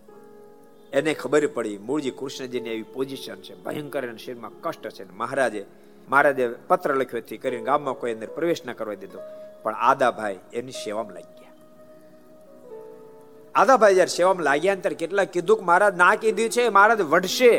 એને 0.93 1.15
ખબર 1.15 1.47
પડી, 1.47 1.79
મૂળજી 1.79 2.11
કૃષ્ણજીની 2.11 2.71
એવી 2.71 2.83
પોઝિશન 2.83 3.37
છે, 3.37 3.65
ભયંકર 3.65 4.17
શરીરમાં 4.17 4.51
કષ્ટ 4.61 4.89
છે. 4.89 5.13
મહારાજે 5.13 5.67
મહારાજે 6.09 6.49
પત્ર 6.49 6.95
લખ્યો 6.95 7.21
હતી, 7.21 7.37
કરીને 7.37 7.65
ગામમાં 7.65 7.95
કોઈ 7.95 8.15
અંદર 8.15 8.27
પ્રવેશ 8.27 8.67
ન 8.67 8.73
કરવા 8.73 8.95
દીધો. 8.95 9.19
પણ 9.63 9.75
આદાભાઈ 9.75 10.39
એની 10.53 10.73
સેવામાં 10.73 11.15
લાગી 11.15 11.41
ગયા 11.41 11.53
આદાભાઈ 13.55 13.95
જયારે 13.95 14.17
સેવામાં 14.17 14.45
લાગ્યા 14.45 14.75
ત્યારે 14.75 14.95
કેટલા 14.95 15.25
કીધું 15.25 15.59
કે 15.59 15.65
મહારાજ, 15.65 15.97
ના 15.97 16.15
કીધું 16.15 16.49
છે, 16.49 16.69
મહારાજ 16.69 17.01
વઢશે. 17.01 17.59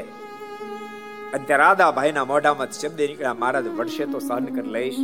અને 1.34 1.44
ત્યારે 1.46 1.64
આદાભાઈના 1.64 2.26
મોઢામાં 2.26 2.72
શબ્દ 2.72 3.02
નીકળ્યા, 3.02 3.34
મહારાજ, 3.34 3.68
વઢશે 3.68 4.06
તો 4.06 4.20
સહન 4.20 4.46
કરી 4.46 4.70
લઈશ. 4.70 4.96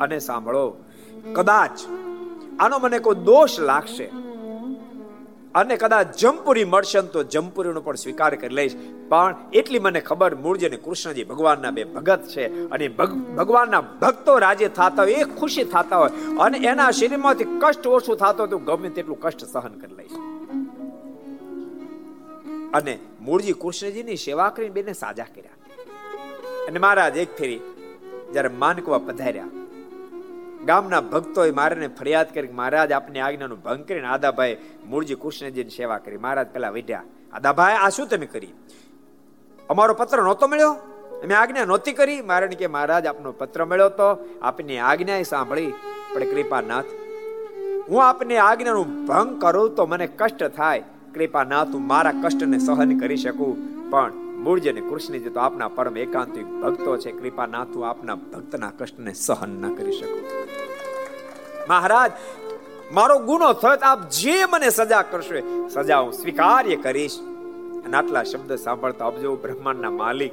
અને 0.00 0.18
સાંભળો, 0.18 0.76
કદાચ 1.32 1.70
આનો 2.60 2.78
મને 2.78 2.98
કોઈ 2.98 3.14
દોષ 3.14 3.60
લાગશે. 3.60 4.10
અને 5.54 5.76
કદાચ 5.76 6.18
જમપુરી 6.18 6.64
મળશે 6.64 7.00
તો 7.00 7.22
જમપુરીનો 7.22 7.80
પણ 7.80 7.94
સ્વીકાર 7.94 8.34
કરી 8.34 8.54
લઈશ. 8.54 8.76
પણ 9.08 9.34
એટલી 9.52 9.78
મને 9.78 10.00
ખબર 10.00 10.34
મૂળજી 10.34 10.66
અને 10.66 10.76
કૃષ્ણજી 10.76 11.24
ભગવાનના 11.24 11.70
બે 11.70 11.84
ભગત 11.84 12.22
છે. 12.22 12.70
અને 12.70 12.88
ભગવાનના 12.88 13.80
ભક્તો 13.80 14.38
રાજે 14.38 14.68
થતા 14.68 14.92
હોય, 14.98 15.12
એ 15.12 15.24
ખુશી 15.24 15.64
થતા 15.64 15.96
હોય. 15.96 16.10
અને 16.38 16.58
એના 16.58 16.90
શરીરમાંથી 16.90 17.44
કષ્ટ 17.44 17.86
ઓછું 17.86 18.16
થતો 18.16 18.46
તો 18.46 18.58
ગમે 18.58 18.88
તેટલું 18.88 19.20
કષ્ટ 19.20 19.44
સહન 19.44 19.72
કરી 19.72 19.94
લઈશ. 19.94 20.10
અને 22.74 22.98
મૂળજી 23.20 23.52
કૃષ્ણજીની 23.52 24.16
સેવા 24.16 24.48
કરીને 24.48 24.72
બેને 24.72 24.92
સાજા 24.92 25.24
કર્યા. 25.24 25.50
અને 26.68 26.78
મહારાજ 26.78 27.16
એક 27.16 27.36
ફેરી 27.36 27.60
જ્યારે 28.32 28.48
માનકવા 28.48 28.98
પધાર્યા. 28.98 29.48
ગામના 30.66 31.00
ભક્તોએ 31.00 31.50
મારાને 31.50 31.88
ફરિયાદ 31.88 32.34
કરી 32.34 32.48
મહારાજ, 32.48 32.92
આપની 32.92 33.20
આજ્ઞાનું 33.20 33.62
ભંગ 33.62 33.84
કરીને 33.84 34.06
આદાભાઈ 34.06 34.56
મૂળજી 34.86 35.14
કૃષ્ણજીની 35.14 35.70
સેવા 35.70 35.98
કરી. 35.98 36.16
મહારાજ 36.16 36.48
પેલા 36.48 36.70
વિઢ્યા, 36.70 37.02
આદાભાઈ, 37.32 37.74
આ 37.74 37.88
શું 37.88 38.08
તમે 38.08 38.26
કરી? 38.26 38.52
અમારો 39.70 39.94
પત્ર 39.94 40.22
નહોતો 40.22 40.48
મળ્યો. 40.48 40.72
અમે 41.24 41.34
આજ્ઞા 41.34 41.64
નહોતી 41.64 41.92
કરી. 41.92 42.22
મારે 42.22 42.46
કે, 42.46 42.66
મહારાજ, 42.66 43.06
આપનો 43.06 43.32
પત્ર 43.32 43.64
મળ્યો 43.64 43.88
તો 43.88 44.28
આપની 44.42 44.78
આજ્ઞા 44.78 45.22
સાંભળી, 45.22 45.72
પણ 46.14 46.24
કૃપાનાથ, 46.24 46.84
હું 47.88 48.04
આપની 48.04 48.36
આજ્ઞાનું 48.36 49.06
ભંગ 49.06 49.42
કરું 49.42 49.74
તો 49.76 49.86
મને 49.86 50.06
કષ્ટ 50.06 50.44
થાય. 50.44 50.82
કૃપાનાથ, 51.14 51.68
હું 51.68 51.86
મારા 51.86 52.12
કષ્ટને 52.12 52.58
સહન 52.58 52.98
કરી 52.98 53.16
શકું. 53.16 53.90
પણ 53.90 54.12
મૂળજી 54.12 54.68
અને 54.68 54.80
કૃષ્ણજી 54.80 55.28
તો 55.28 55.40
આપના 55.40 55.68
પરમ 55.68 55.96
એકાંતિક 55.96 56.46
ભક્તો 56.46 56.96
છે. 56.96 57.12
કૃપાનાથ, 57.12 57.66
હું 57.66 57.88
આપના 57.88 58.14
ભક્તના 58.14 58.72
કષ્ટને 58.78 59.12
સહન 59.12 59.48
ન 59.48 59.74
કરી 59.74 59.92
શકું. 59.92 60.47
મહારાજ, 61.68 62.12
મારો 62.92 63.18
ગુનો 63.18 63.52
થત 63.52 63.82
આપ 63.82 64.08
જે 64.10 64.44
મને 64.44 64.70
સજા 64.70 65.02
કરશો 65.02 65.68
સજા 65.68 65.98
હું 65.98 66.12
સ્વીકાર્ય 66.12 66.76
કરીશ. 66.76 67.18
અને 67.84 67.96
આટલા 67.96 68.22
શબ્દ 68.22 68.54
સાંભળતા 68.54 69.06
અબજો 69.06 69.36
બ્રહ્માંડના 69.36 69.90
માલિક 69.90 70.32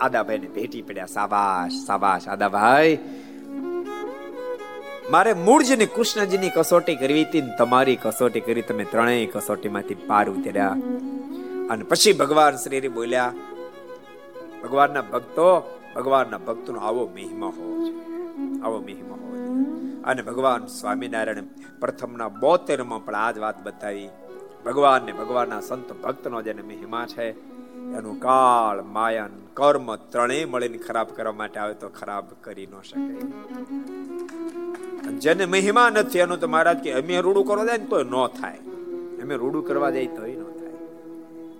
આદાભાઈને 0.00 0.48
ભેટી 0.48 0.82
પડ્યા. 0.82 1.06
સાબાશ 1.06 1.72
સાબાશ, 1.86 2.28
આદાભાઈ. 2.28 2.98
મારે 5.10 5.32
મૂળજીની 5.32 5.86
કૃષ્ણજીની 5.86 6.50
કસોટી 6.56 6.96
કરવી 6.96 7.24
હતી 7.24 7.42
તમારી 7.58 7.96
કસોટી 8.02 8.40
કરી 8.40 8.62
તમે 8.62 8.84
ત્રણેય 8.84 9.26
કસોટીમાંથી 9.26 9.94
પાર 9.94 10.30
ઉતર્યા. 10.30 10.76
અને 11.70 11.84
પછી 11.84 12.12
ભગવાન 12.12 12.56
શ્રી 12.56 12.88
બોલ્યા, 12.88 13.32
ભગવાનના 14.62 15.02
ભક્તો, 15.02 15.48
ભગવાનના 15.96 16.38
ભક્તનો 16.38 16.80
આવો 16.80 17.04
મહિમા 17.14 17.46
હોવો 17.46 17.74
છે 17.86 17.94
આવો 18.62 18.78
મહિમા 18.80 19.23
અને 20.04 20.22
ભગવાન 20.22 20.66
સ્વામિનારાયણ 20.66 21.48
પ્રથમના 21.80 22.28
બોતેરમાં 22.28 23.04
પણ 23.04 23.14
આ 23.14 23.30
જ 23.30 23.38
વાત 23.38 23.58
બતાવી. 23.62 24.08
ભગવાન 24.66 25.02
ને 25.06 25.12
ભગવાનના 25.12 25.60
સંત 25.60 25.88
ભક્તનો 26.04 26.38
જેને 26.42 26.62
મહિમા 26.62 27.06
છે, 27.06 27.26
એનું 27.98 28.16
કાળ, 28.20 28.82
માયન, 28.82 29.34
કર્મ 29.54 29.88
ત્રણેય 29.96 30.44
મળીને 30.44 30.78
ખરાબ 30.78 31.08
કરવા 31.16 31.32
માટે 31.32 31.58
આવે 31.60 31.74
તો 31.74 31.88
ખરાબ 31.88 32.24
કરી 32.40 32.66
ન 32.66 32.74
શકે 32.82 33.12
જેને 35.18 35.44
મહિમા 35.46 35.90
નથી, 35.90 36.18
એનું 36.18 36.38
તો 36.40 36.48
મહારાજ 36.48 36.78
કે 36.78 36.90
અમે 36.92 37.20
રૂડું 37.20 37.44
કરવા 37.46 37.64
જાય 37.64 37.78
ને 37.78 37.84
તો 37.84 38.02
ન 38.02 38.16
થાય. 38.40 38.58
અમે 39.22 39.34
રૂડું 39.34 39.66
કરવા 39.66 39.90
જાય 39.90 40.06
તોય 40.06 40.34
ન 40.34 40.44
થાય. 40.44 40.76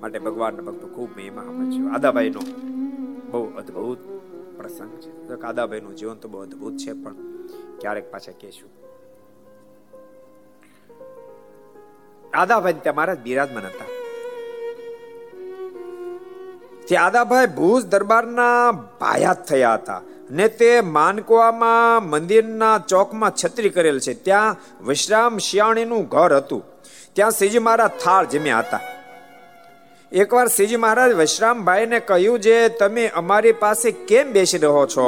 માટે 0.01 0.19
ભગવાનના 0.19 0.63
ભક્તો 0.63 0.87
ખૂબ 0.87 1.11
મહિમા 1.17 1.43
સમજ્યો 1.43 1.89
આદાભાઈ 1.89 2.31
નો 2.31 2.43
બહુ 3.31 3.43
અદભુત 3.57 4.01
પ્રસંગ 4.65 4.93
છે. 5.01 5.43
આદાભાઈ 5.43 5.81
નું 5.81 5.97
જીવન 5.97 6.15
તો 6.15 6.29
બહુ 6.29 6.43
અદભુત 6.43 6.77
છે, 6.77 6.93
પણ 6.93 7.15
ક્યારેક 7.81 8.11
પાછા 8.11 8.33
કહેશું. 8.41 8.71
આદાભાઈ 12.35 12.73
ત્યાં 12.73 12.97
મહારાજ 12.97 13.19
બિરાજમાન 13.19 13.65
હતા. 13.65 13.87
તે 16.89 16.97
આદાભાઈ 16.97 17.47
ભુજ 17.47 17.87
દરબારના 17.87 18.73
ભાયાત 18.73 19.47
થયા 19.47 19.75
હતા 19.75 20.03
ને 20.31 20.49
તે 20.49 20.81
માનકવામાં 20.81 22.05
મંદિરના 22.11 22.79
ચોકમાં 22.79 23.33
છત્રી 23.45 23.69
કરેલ 23.69 23.99
છે. 23.99 24.15
ત્યાં 24.15 24.57
વિશ્રામ 24.87 25.39
શિયાણીનું 25.39 26.09
ઘર 26.09 26.37
હતું. 26.37 26.63
ત્યાં 27.13 27.31
શ્રીજી 27.31 27.59
મહારાજ 27.59 27.91
થાળ 28.05 28.27
જમ્યા 28.27 28.59
હતા. 28.59 28.81
એકવાર 30.15 30.47
શ્રીજી 30.47 30.77
મહારાજ 30.77 31.13
વિશ્રામભાઈને 31.13 31.99
કહ્યું 32.01 32.41
જે, 32.41 32.69
તમે 32.69 33.07
અમારી 33.15 33.53
પાસે 33.53 33.91
કેમ 34.09 34.33
બેસી 34.33 34.59
રહો 34.59 34.87
છો? 34.87 35.07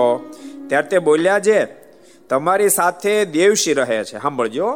ત્યારે 0.68 0.88
તે 0.88 0.98
બોલ્યા 0.98 1.40
છે 1.40 1.58
તમારી 2.28 2.68
સાથે 2.68 3.12
દેવશી 3.24 3.74
રહે 3.74 3.98
છે. 4.04 4.18
સાંભળજો. 4.18 4.70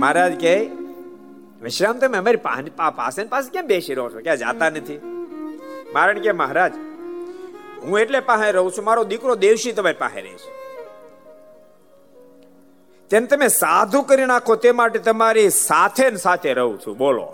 મહારાજ 0.00 0.32
કે 0.34 0.54
વિશ્રામ, 1.62 1.98
તમે 1.98 2.18
અમારી 2.18 2.40
પાસે 2.96 3.24
પાસે 3.24 3.50
કેમ 3.50 3.66
બેસી 3.66 3.94
રહો 3.94 4.08
છો? 4.10 4.20
ક્યાં 4.20 4.36
જાતા 4.36 4.70
નથી? 4.70 4.96
મારણ 5.92 6.18
કે 6.18 6.32
મહારાજ, 6.32 6.72
હું 7.84 7.98
એટલે 7.98 8.20
પાસે 8.20 8.48
રહું 8.52 8.72
છું, 8.72 8.84
મારો 8.84 9.04
દીકરો 9.04 9.34
દેવશી 9.36 9.72
તમારી 9.72 10.00
પાસે 10.00 10.20
રહે 10.20 10.34
છે. 10.34 10.50
તેને 13.10 13.26
તમે 13.26 13.48
સાધુ 13.48 14.02
કરી 14.02 14.24
નાખો, 14.24 14.56
તે 14.56 14.72
માટે 14.72 14.98
તમારી 14.98 15.48
સાથે 15.50 16.10
ને 16.10 16.16
સાથે 16.16 16.50
રહું 16.54 16.80
છું. 16.80 16.96
બોલો. 16.96 17.26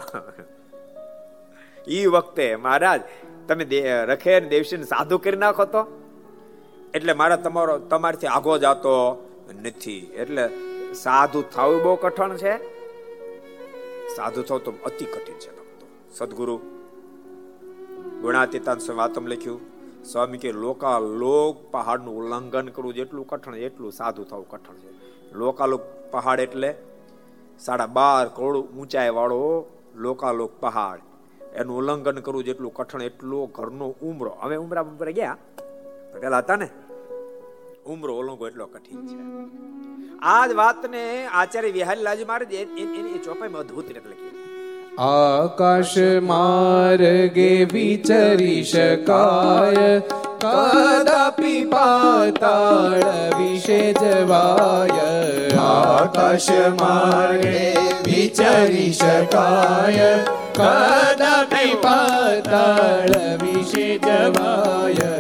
ઈ 1.89 2.07
વખતે 2.07 2.57
મહારાજ, 2.57 3.01
તમે 3.49 3.65
રખે 4.05 4.41
ને 4.41 4.49
દેવશી 4.49 4.83
સાધુ 4.83 5.19
કરી 5.19 5.37
નાખો 5.37 5.65
તો? 5.65 6.03
એટલે 6.95 7.13
મારા 7.13 7.37
તમારો, 7.37 7.79
તમારથી 7.79 8.27
આગો 8.27 8.59
જાતો 8.59 8.95
નથી. 9.63 9.99
એટલે 9.99 10.49
સાધુ 10.95 11.43
થવું 11.43 11.83
બહુ 11.83 11.97
કઠણ 11.97 12.37
છે? 12.37 12.57
સાધુ 14.17 14.43
થવું 14.43 14.65
તો 14.65 14.73
અતિ 14.85 15.05
કઠિન 15.05 15.35
છે 15.35 15.51
ભક્તો. 15.51 15.87
સદગુરુ, 16.15 16.57
ગુણાતીતાન 18.21 18.79
વાતમ 18.95 19.27
લખ્યું, 19.27 19.61
સ્વામી 20.05 20.39
કે 20.39 20.53
લોકા 20.53 20.99
લોક 20.99 21.71
પહાડનું 21.71 22.17
ઉલ્લંઘન 22.17 22.69
કરવું 22.69 22.95
જેટલું 22.95 23.27
કઠણ 23.27 23.57
એટલું 23.57 23.93
સાધુ 23.93 24.25
થવું 24.25 24.49
કઠણ 24.49 24.75
છે. 24.75 24.91
લોકાલોક 25.33 25.81
પહાડ 26.11 26.41
એટલે 26.41 26.75
સાડા 27.59 27.87
બાર 27.87 28.29
કરોડ 28.29 28.57
ઊંચાઈ 28.57 29.11
વાળો 29.11 29.67
લોકાલોક 29.97 30.53
પહાડ. 30.61 30.99
એનું 31.57 31.79
ઉલ્લંઘન 31.79 32.19
કરવું 32.21 32.45
જેટલું 32.45 32.75
કઠણ, 32.75 33.03
એટલો 33.03 33.47
ઘરનો 33.47 33.87
ઉમરો. 34.03 34.33
હવે 34.41 34.57
ઉમરા 34.57 34.83
ઉપર 34.83 35.11
ગયા? 35.11 35.37
પેલા 36.21 36.39
હતા 36.39 36.57
ને? 36.57 36.69
ઉમરો 37.87 38.17
ઓલંગો 38.17 38.49
એટલો 38.49 38.67
કઠિન 38.67 39.07
છે. 39.07 39.17
આ 40.23 40.47
જ 40.47 40.53
વાતને 40.53 41.03
આચાર્ય 41.27 41.71
વિહારીલાજી 41.71 42.25
મહારાજ 42.25 42.55
એની 42.55 43.21
ચોપાઈમાં 43.25 43.61
અદભુત 43.61 43.89
રીતે 43.89 44.09
લખી 44.09 44.33
આકાશ 44.99 45.95
માર્ગે 46.23 47.65
વિચરી 47.65 48.63
શકાય 48.65 49.99
કદાપી 50.45 51.65
પાતાળ 51.65 53.05
વિશે 53.39 53.93
જવાય. 53.93 55.11
આકાશ 55.59 56.49
માર્ગે 56.81 57.77
વિચરી 58.07 58.93
શકાય 58.93 60.09
કદાપી 60.57 61.75
પાતાળ 61.75 63.13
વિશે 63.43 63.99
જવાય 63.99 65.11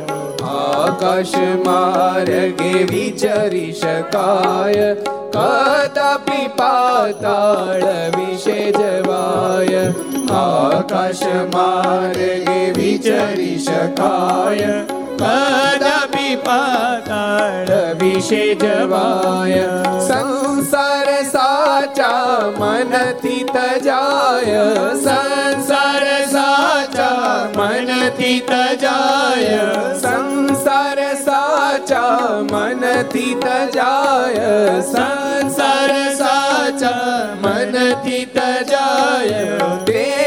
આકાશ 0.42 1.34
માર્ગે 1.66 2.72
વિચરી 2.84 3.72
શકાય. 3.72 4.94
કદાપી 5.36 6.48
પાતાળ 6.56 7.84
વિશે 8.16 8.72
જવાય 8.72 9.84
આકાશ 10.30 11.24
માર્ગે 11.54 12.72
વિચરી 12.72 13.58
શકાય. 13.58 14.74
કદાપી 15.16 16.36
પાતાળ 16.44 17.70
વિશે 18.00 18.42
જવાય 18.56 19.68
સંસાર 20.00 21.08
સાચા 21.26 22.52
મનથી 22.60 23.44
તજાય 23.46 24.64
સંસાર 24.96 26.04
સાચા 26.34 27.48
મનથી 27.58 28.40
તજાય 28.42 29.64
સંસાર 29.96 31.00
સાચા 31.24 32.42
મનથી 32.44 33.34
તજાય 33.36 34.52
સંસાર 34.84 35.92
સાચા 36.18 37.16
મનથી 37.42 38.26
તજાય 38.28 39.44
તે 39.84 40.25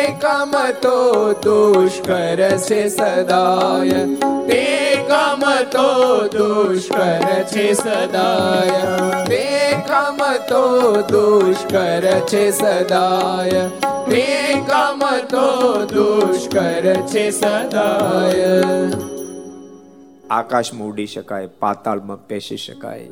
તો 0.72 1.34
દુષ્કર 1.34 2.50
છે 2.58 2.88
સદાય. 2.88 4.06
તે 4.48 4.96
કામ 5.08 5.44
તો 5.64 6.28
દુષ્કર 6.28 7.44
છે 7.44 7.74
સદાય. 7.74 8.82
તે 9.26 9.72
કામ 9.88 10.18
તો 10.50 10.92
દુષ્કર 11.02 12.02
છે 12.02 12.52
સદાય. 12.52 13.68
તે 14.10 14.54
કામ 14.68 15.02
તો 15.30 15.76
દુષ્કર 15.86 16.94
છે 16.94 17.32
સદાય. 17.32 18.64
આકાશમાં 20.30 20.88
ઉડી 20.88 21.08
શકાય, 21.08 21.48
પાતાળમાં 21.48 22.28
પેશી 22.28 22.58
શકાય. 22.58 23.10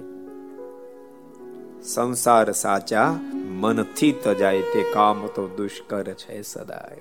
સંસાર 1.88 2.52
સાચા, 2.52 3.10
મનથી 3.62 4.12
તજાય 4.24 4.62
તે 4.62 4.82
કામ 4.94 5.28
તો 5.36 5.44
દુષ્કર 5.48 6.14
છે 6.14 6.42
સદાય. 6.42 7.00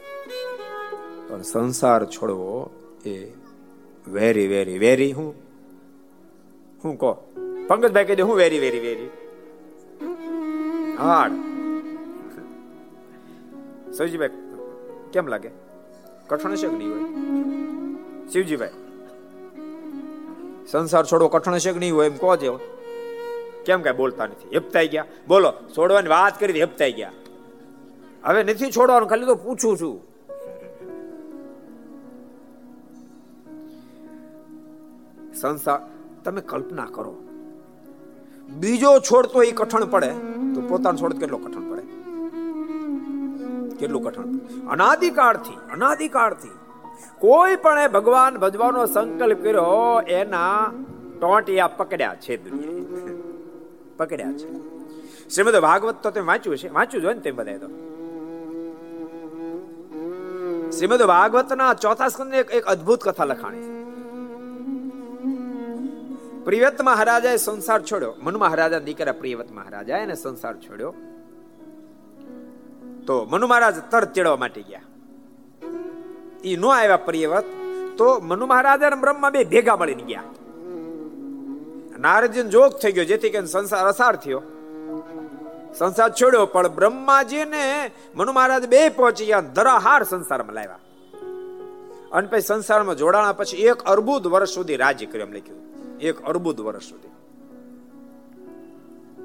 પણ 1.28 1.43
સંસાર 1.43 2.07
છોડવો 2.07 2.70
એ 3.07 3.14
વેરી 4.09 4.47
વેરી 4.47 4.78
વેરી 4.78 5.12
હું? 5.12 5.34
હું 6.84 6.95
કહો? 6.99 7.12
પંકજભાઈ 7.68 8.05
કહી 8.05 8.14
દે, 8.14 8.22
હું 8.22 8.37
વેરી 8.37 8.59
વેરી 8.59 8.80
વેરી 8.80 9.11
હાડ. 10.99 11.32
સૌજીભાઈ 13.93 14.34
કેમ 15.12 15.26
લાગે? 15.26 15.51
કઠણ 16.28 16.57
છે 16.57 16.68
કે 16.68 16.76
નહીં 16.76 16.91
હોય? 16.93 17.05
શિવજીભાઈ, 18.32 18.74
સંસાર 20.70 21.05
છોડવો 21.05 21.28
કઠણ 21.28 21.59
છે 21.59 21.72
કે 21.72 21.78
નહીં 21.78 21.95
હોય 21.95 22.09
એમ 22.14 22.18
કહો 22.24 22.37
છો 22.37 22.57
કેમ 23.66 23.82
કઈ 23.82 23.92
બોલતા 23.92 24.26
નથી? 24.26 24.48
હેપતાઈ 24.54 24.88
ગયા. 24.88 25.04
બોલો, 25.28 25.52
છોડવાની 25.76 26.08
વાત 26.08 26.40
કરી 26.40 26.60
હેપતાઈ 26.60 26.92
ગયા. 26.92 27.12
હવે 28.24 28.42
નથી 28.42 28.70
છોડવાનું, 28.70 29.08
ખાલી 29.08 29.26
તો 29.26 29.34
પૂછું 29.34 29.76
છું. 29.80 29.96
સંસાર, 35.34 35.80
તમે 36.24 36.40
કલ્પના 36.40 36.88
કરો. 36.92 37.14
બીજો 38.48 38.98
છોડતો 39.00 39.42
એ 39.42 39.50
કઠણ 39.50 39.84
પડે, 39.84 40.12
તો 40.54 40.60
પોતાનો 40.68 40.98
છોડ 40.98 41.18
કેટલો 41.18 41.38
કઠણ 41.38 41.70
પડે? 41.70 41.82
કેટલું 43.76 44.02
કઠણ 44.02 44.68
અનાદિકાળથી 44.68 45.58
અનાદિકાળથી 45.72 46.54
કોઈ 47.18 47.56
પણ 47.56 47.88
ભગવાન 47.88 48.38
ભજવાનો 48.38 48.86
સંકલ્પ 48.86 49.42
કર્યો, 49.42 50.00
એના 50.08 50.72
ટોંટિયા 51.20 51.68
પકડ્યા 51.68 52.14
છે 52.14 52.36
દુનિયા 52.36 52.72
પકડ્યા 53.97 54.32
છે. 54.32 54.76
શ્રીમદ 55.28 55.57
ભાગવત 55.57 56.03
તો 56.03 56.11
તમે 56.11 56.24
વાંચ્યું 56.24 56.59
છે. 56.59 56.68
વાંચ્યું 56.68 57.03
જોઈએ 57.03 57.14
ને 57.14 57.20
તેમ 57.20 57.36
બધા 57.36 57.59
તો. 57.59 57.68
શ્રીમદ 60.70 61.03
ભાગવતના 61.03 61.74
ચોથા 61.74 62.09
સ્કંદ 62.09 62.34
એક 62.34 62.64
અદ્ભુત 62.64 63.01
કથા 63.03 63.24
લખાણી 63.24 63.76
પ્રિયવત 66.44 66.82
મહારાજાએ 66.82 67.36
સંસાર 67.36 67.82
છોડ્યો. 67.82 68.14
મનુ 68.22 68.38
મહારાજા 68.38 68.78
દીકરા 68.78 69.12
પ્રિયવત 69.12 69.53
મહારાજા 69.53 69.99
એને 69.99 70.14
સંસાર 70.14 70.57
છોડ્યો. 70.57 70.94
તો 73.07 73.24
મનુ 73.24 73.47
મહારાજ 73.47 73.74
તર 73.90 74.05
તેડવા 74.05 74.36
માટે 74.36 74.62
ગયા. 74.62 74.80
એ 76.44 76.57
નો 76.57 76.68
આવ્યા 76.68 76.97
પ્રિયવત 76.97 77.44
તો 77.99 78.20
મનુ 78.20 78.47
મહારાજ 78.47 78.82
અને 78.82 79.01
બ્રહ્મા 79.01 79.30
બે 79.30 79.44
ભેગા 79.44 79.76
મળીને 79.76 80.03
ગયા. 80.03 80.22
નારદજીન 82.01 82.49
જોગ 82.49 82.72
થઈ 82.72 82.92
ગયો, 82.92 83.05
જેથી 83.05 83.30
કરીને 83.30 83.47
સંસાર 83.47 83.86
અસાર 83.86 84.16
થયો. 84.16 84.42
સંસાર 85.78 86.12
છોડ્યો, 86.12 86.47
પણ 86.47 86.68
બ્રહ્માજી 86.68 87.44
ને 87.44 87.90
મનુ 88.14 88.32
મહારાજ 88.32 88.68
બે 88.68 88.88
પહોંચી 88.88 89.26
ગયા 89.26 89.40
ધરાહાર 89.40 90.03
સંસારમાં 90.03 90.55
લાવ્યા. 90.55 90.78
અને 92.12 92.28
પછી 92.28 92.40
સંસારમાં 92.40 92.97
જોડાણા 92.97 93.32
પછી 93.32 93.57
એક 93.57 93.74
અર્બુદ 93.74 94.26
વર્ષ 94.26 94.49
સુધી 94.49 94.76
રાજ્ય 94.76 95.07
કર્યું, 95.07 95.28
એમ 95.28 95.34
લખ્યું. 95.34 95.59
એક 95.99 96.22
અર્બુદ 96.22 96.61
વર્ષ 96.61 96.82
સુધી. 96.82 97.09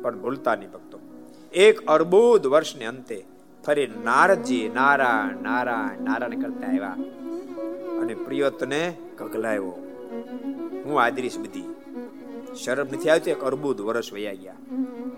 પણ 0.01 0.19
ભૂલતા 0.19 0.55
નહીં 0.55 0.71
ભક્તો. 0.71 0.99
એક 1.53 1.85
અર્બુદ 1.85 2.47
વર્ષને 2.47 2.85
અંતે 2.85 3.25
ફરી 3.65 3.87
નારદજી 3.87 4.71
નારાયણ 4.73 5.41
નારાયણ 5.41 6.01
નારાયણ 6.01 6.41
કરતા 6.41 6.67
આવ્યા. 6.67 6.95
અને 8.01 8.13
પ્રિયતને 8.13 8.97
કગલાયો. 9.17 9.77
હું 10.85 11.01
આદરીશ 11.01 11.37
બધી. 11.37 11.75
શરમ 12.55 12.87
નથી 12.87 13.09
આવતી, 13.09 13.31
એક 13.31 13.43
અર્બુદ 13.43 13.81
વર્ષ 13.81 14.13
વયા 14.13 14.33
ગયા. 14.33 14.53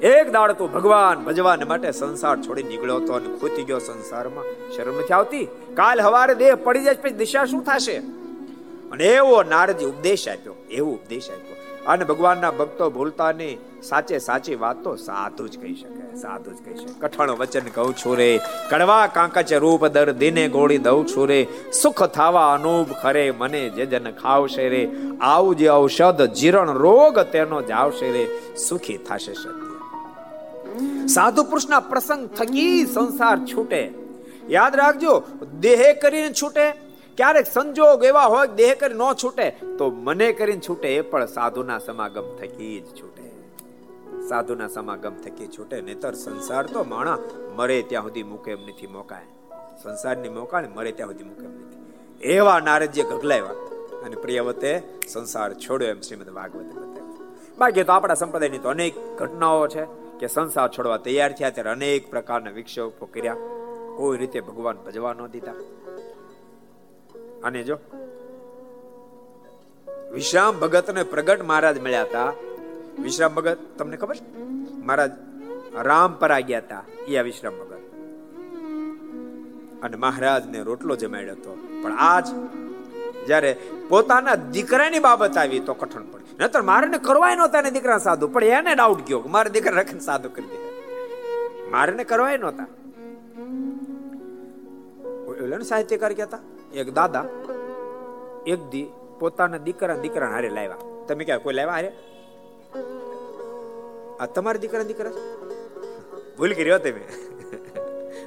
એક 0.02 0.32
દાડ 0.32 0.52
તો 0.52 0.68
ભગવાન 0.68 1.24
ભજવાન 1.24 1.68
માટે 1.68 1.92
સંસાર 1.92 2.38
છોડી 2.42 2.64
નીકળ્યો 2.64 2.96
હતો 2.96 3.14
અને 3.14 3.38
ખૂતી 3.38 3.64
ગયો 3.64 3.80
સંસારમાં. 3.80 4.72
શરમ 4.72 4.96
નથી 4.98 5.14
આવતી? 5.14 5.46
કાલ 5.74 6.02
હવારે 6.02 6.36
દેહ 6.36 6.56
પડી 6.56 6.80
જાય 6.80 6.94
પછી 6.94 7.10
દિશા 7.10 7.46
શું 7.46 7.64
થશે? 7.64 7.98
અને 8.92 9.06
એવો 9.06 9.44
નારજી 9.44 9.86
ઉપદેશ 9.86 10.28
આપ્યો, 10.28 10.56
એવો 10.72 10.92
ઉપદેશ 10.92 11.30
આપ્યો. 11.30 11.56
અને 11.88 12.04
ભગવાનના 12.06 12.52
ભક્તો 12.52 12.90
ભૂલતા 12.90 13.32
નહીં 13.32 13.58
સાચે 13.84 14.18
સાચી 14.18 14.56
વાત 14.56 14.78
તો 14.84 14.92
સાધુ 14.96 15.48
જ 15.48 15.60
કહી 15.62 15.76
શકે, 15.76 16.04
સાધુ 16.22 16.52
જ 16.52 16.60
કહી 16.66 16.78
શકે. 16.78 16.94
કઠણ 17.02 17.32
વચન 17.42 17.68
કહું 17.76 17.96
છું 17.96 18.16
રે, 18.18 18.30
કડવા 18.70 19.08
કાંકચ 19.08 19.52
રૂપ 19.64 19.84
દર 19.88 20.14
દિને 20.22 20.46
ગોળી 20.48 20.78
દઉં 20.78 21.08
છું 21.08 21.28
રે, 21.28 21.40
સુખ 21.82 22.04
થાવા 22.18 22.46
અનુભ 22.54 22.94
ખરે, 23.02 23.26
મને 23.32 23.64
જે 23.70 23.86
જન 23.86 24.08
ખાવશે 24.22 24.70
રે, 24.70 24.84
આવું 25.22 25.58
જે 25.58 25.68
ઔષધ 25.72 26.24
જીરણ 26.34 26.72
રોગ 26.86 27.20
તેનો 27.34 27.60
જાવશે 27.62 28.08
રે, 28.16 28.24
સુખી 28.68 28.98
થશે 28.98 29.34
સત્ય. 29.34 29.52
સાધુ 31.08 31.44
પુરુષના 31.44 31.80
પ્રસંગ 31.92 32.24
થકી 32.30 32.86
સંસાર 32.86 33.38
છૂટે. 33.46 33.84
યાદ 34.50 34.76
રાખજો, 34.76 35.14
દેહે 35.60 35.90
કરીને 35.94 36.34
છૂટે 36.34 36.66
ક્યારેક 37.18 37.48
સંજોગ 37.48 38.04
એવા 38.04 38.26
હોય 38.26 38.48
દેહ 38.48 38.74
કરી 38.74 38.94
ન 38.94 39.02
છૂટે, 39.24 39.52
તો 39.78 39.90
મને 39.90 40.32
કરીને 40.32 40.62
છૂટે 40.70 40.96
એ 40.96 41.02
પણ 41.02 41.26
સાધુના 41.26 41.80
સમાગમ 41.80 42.28
થકી 42.36 42.82
જ 42.82 42.86
છૂટે. 43.02 43.26
સાધુના 44.30 44.68
સમાગમ 44.68 45.16
થકી 45.16 45.48
છૂટે, 45.48 45.82
નહીતર 45.82 46.14
સંસાર 46.14 46.66
તો 46.66 46.84
માણા 46.84 47.18
મરે 47.56 47.82
ત્યાં 47.82 48.04
સુધી 48.04 48.24
મૂકે 48.24 48.52
એમ 48.52 48.60
નથી 48.60 48.88
મોકાય. 48.88 49.28
સંસારની 49.84 50.30
મોકાય 50.30 50.68
મરે 50.68 50.92
ત્યાં 50.92 51.10
સુધી 51.10 51.24
મૂકે 51.24 51.46
એમ 51.46 51.52
નથી. 51.52 51.82
એવા 52.22 52.60
નારદજી 52.60 53.04
ગગલાવ્યા 53.04 53.50
અને 54.06 54.16
પ્રિયવતે 54.16 54.72
સંસાર 55.08 55.54
છોડ્યો 55.54 55.90
એમ 55.90 56.02
શ્રીમદ 56.02 56.30
ભાગવતે 56.30 56.74
બાકી 57.60 57.84
તો 57.84 57.92
આપણા 57.92 58.14
સંપ્રદાયની 58.14 58.58
તો 58.58 58.70
અનેક 58.70 58.94
ઘટનાઓ 59.18 59.68
છે 59.68 59.84
કે 60.20 60.28
સંસાર 60.28 60.70
છોડવા 60.70 60.98
તૈયાર 60.98 61.32
થયા 61.32 61.50
ત્યારે 61.50 61.70
અનેક 61.70 62.10
પ્રકારના 62.10 62.52
વિક્ષેપો 62.52 63.06
કર્યા. 63.06 63.36
કોઈ 63.98 64.18
રીતે 64.18 64.40
ભગવાન 64.40 64.78
ભજવા 64.78 65.14
ન 65.14 65.28
દીધા. 65.28 65.54
અને 67.44 67.64
જો. 67.64 67.78
વિશ્રામ 70.14 70.60
ભગત 70.60 70.90
ને 70.90 71.04
પ્રગટ 71.04 71.44
મહારાજ 71.44 71.80
મળ્યા 71.80 72.02
હતા. 72.02 72.34
વિશ્રામ 73.00 73.34
ભગત, 73.34 73.58
તમને 73.78 73.98
ખબર 73.98 74.16
છે? 74.16 74.38
મહારાજ 74.84 75.12
રામ 75.82 76.14
પર 76.14 76.32
આ 76.32 76.40
ગયા 76.40 76.60
હતા 76.60 76.84
એ 77.08 77.18
આ 77.18 77.22
વિશ્રામ 77.22 77.54
ભગત. 77.54 77.74
અને 79.84 79.98
મહારાજ 79.98 80.50
ને 80.50 80.64
રોટલો 80.64 80.96
જમાડ્યો 80.96 81.32
હતો. 81.32 81.68
પણ 81.84 81.94
આજ 81.94 82.26
જ્યારે 83.26 83.58
પોતાના 83.90 84.36
દીકરાની 84.36 85.00
બાબત 85.00 85.38
આવી 85.38 85.60
તો 85.60 85.74
કઠણ 85.74 86.04
પડી. 86.04 86.24
નતર 86.40 86.62
મારે 86.62 86.98
કરવાય 86.98 87.36
નહોતા 87.36 87.62
ને 87.62 87.72
દીકરા 87.72 87.98
સાધુ, 87.98 88.28
પણ 88.28 88.44
એને 88.44 88.76
ડાઉટ 88.76 89.08
ગયો 89.08 89.24
મારે 89.28 89.50
દીકરા 89.50 89.82
રખીને 89.82 90.00
સાધુ 90.00 90.30
કરી 90.30 90.46
દે. 90.46 90.74
મારે 91.72 92.04
કરવાય 92.04 92.38
નહોતા. 92.38 92.66
સાહિત્યકાર 95.62 96.14
કહેતા? 96.14 96.40
એક 96.74 96.94
દાદા, 96.94 97.26
એક 98.48 98.60
દી 98.70 98.88
પોતાના 99.20 99.58
દીકરા 99.58 99.96
દીકરા 99.96 100.28
હારે 100.28 100.50
લાવ્યા. 100.50 100.78
તમે 101.08 101.24
ક્યાં, 101.24 101.40
કોઈ 101.40 101.54
લાવ્યા 101.54 101.74
હારે? 101.74 101.92
આ 104.20 104.26
તમારા 104.26 104.58
દીકરા 104.58 104.84
દીકરા 104.84 105.12
ભૂલ 106.38 106.54
કરી 106.54 106.80
તમે. 106.80 107.08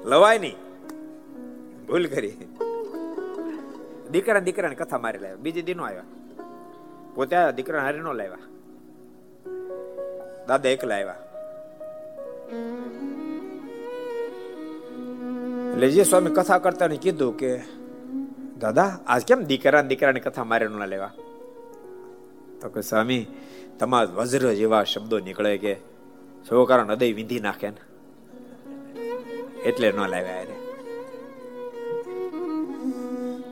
લવાય 0.05 0.39
નહીં. 0.39 0.57
ભૂલ 1.87 2.07
કરી. 2.07 2.57
દીકરા 4.11 4.41
દીકરાને 4.41 4.75
કથા 4.75 4.99
મારી 4.99 5.19
લાવ્યા. 5.19 5.37
બીજી 5.37 5.63
દીનો 5.63 5.85
આવ્યા. 5.85 6.03
પોતે 7.15 7.37
દીકરા 7.57 7.81
હારે 7.81 7.99
નો 7.99 8.13
લાવ્યા. 8.13 8.39
દાદા 10.49 10.69
એકલા 10.69 10.95
આવ્યા. 10.95 11.17
એટલે 15.73 15.89
જે 15.89 16.05
સ્વામી 16.05 16.31
કથા 16.31 16.59
કરતા 16.59 16.87
કીધું 16.87 17.37
કે 17.37 17.86
દાદા, 18.63 18.91
આજ 19.07 19.23
કેમ 19.29 19.41
દીકરા 19.51 19.83
દીકરાની 19.91 20.25
કથા 20.27 20.47
મારે 20.51 20.67
ન 20.69 20.79
લેવા? 20.93 21.13
તો 22.61 22.69
કે, 22.75 22.81
સ્વામી, 22.91 23.23
તમારા 23.79 24.17
વજ્ર 24.19 24.45
જેવા 24.61 24.85
શબ્દો 24.85 25.17
નીકળે 25.27 25.53
કે 25.65 25.73
છોકરા 26.47 26.85
હૃદય 26.89 27.17
વિંધી 27.19 27.43
નાખે 27.47 27.69
ને, 27.71 27.83
એટલે 29.69 29.89
ન 29.93 30.01
લાવ્યા 30.15 30.43
અરે 30.45 30.57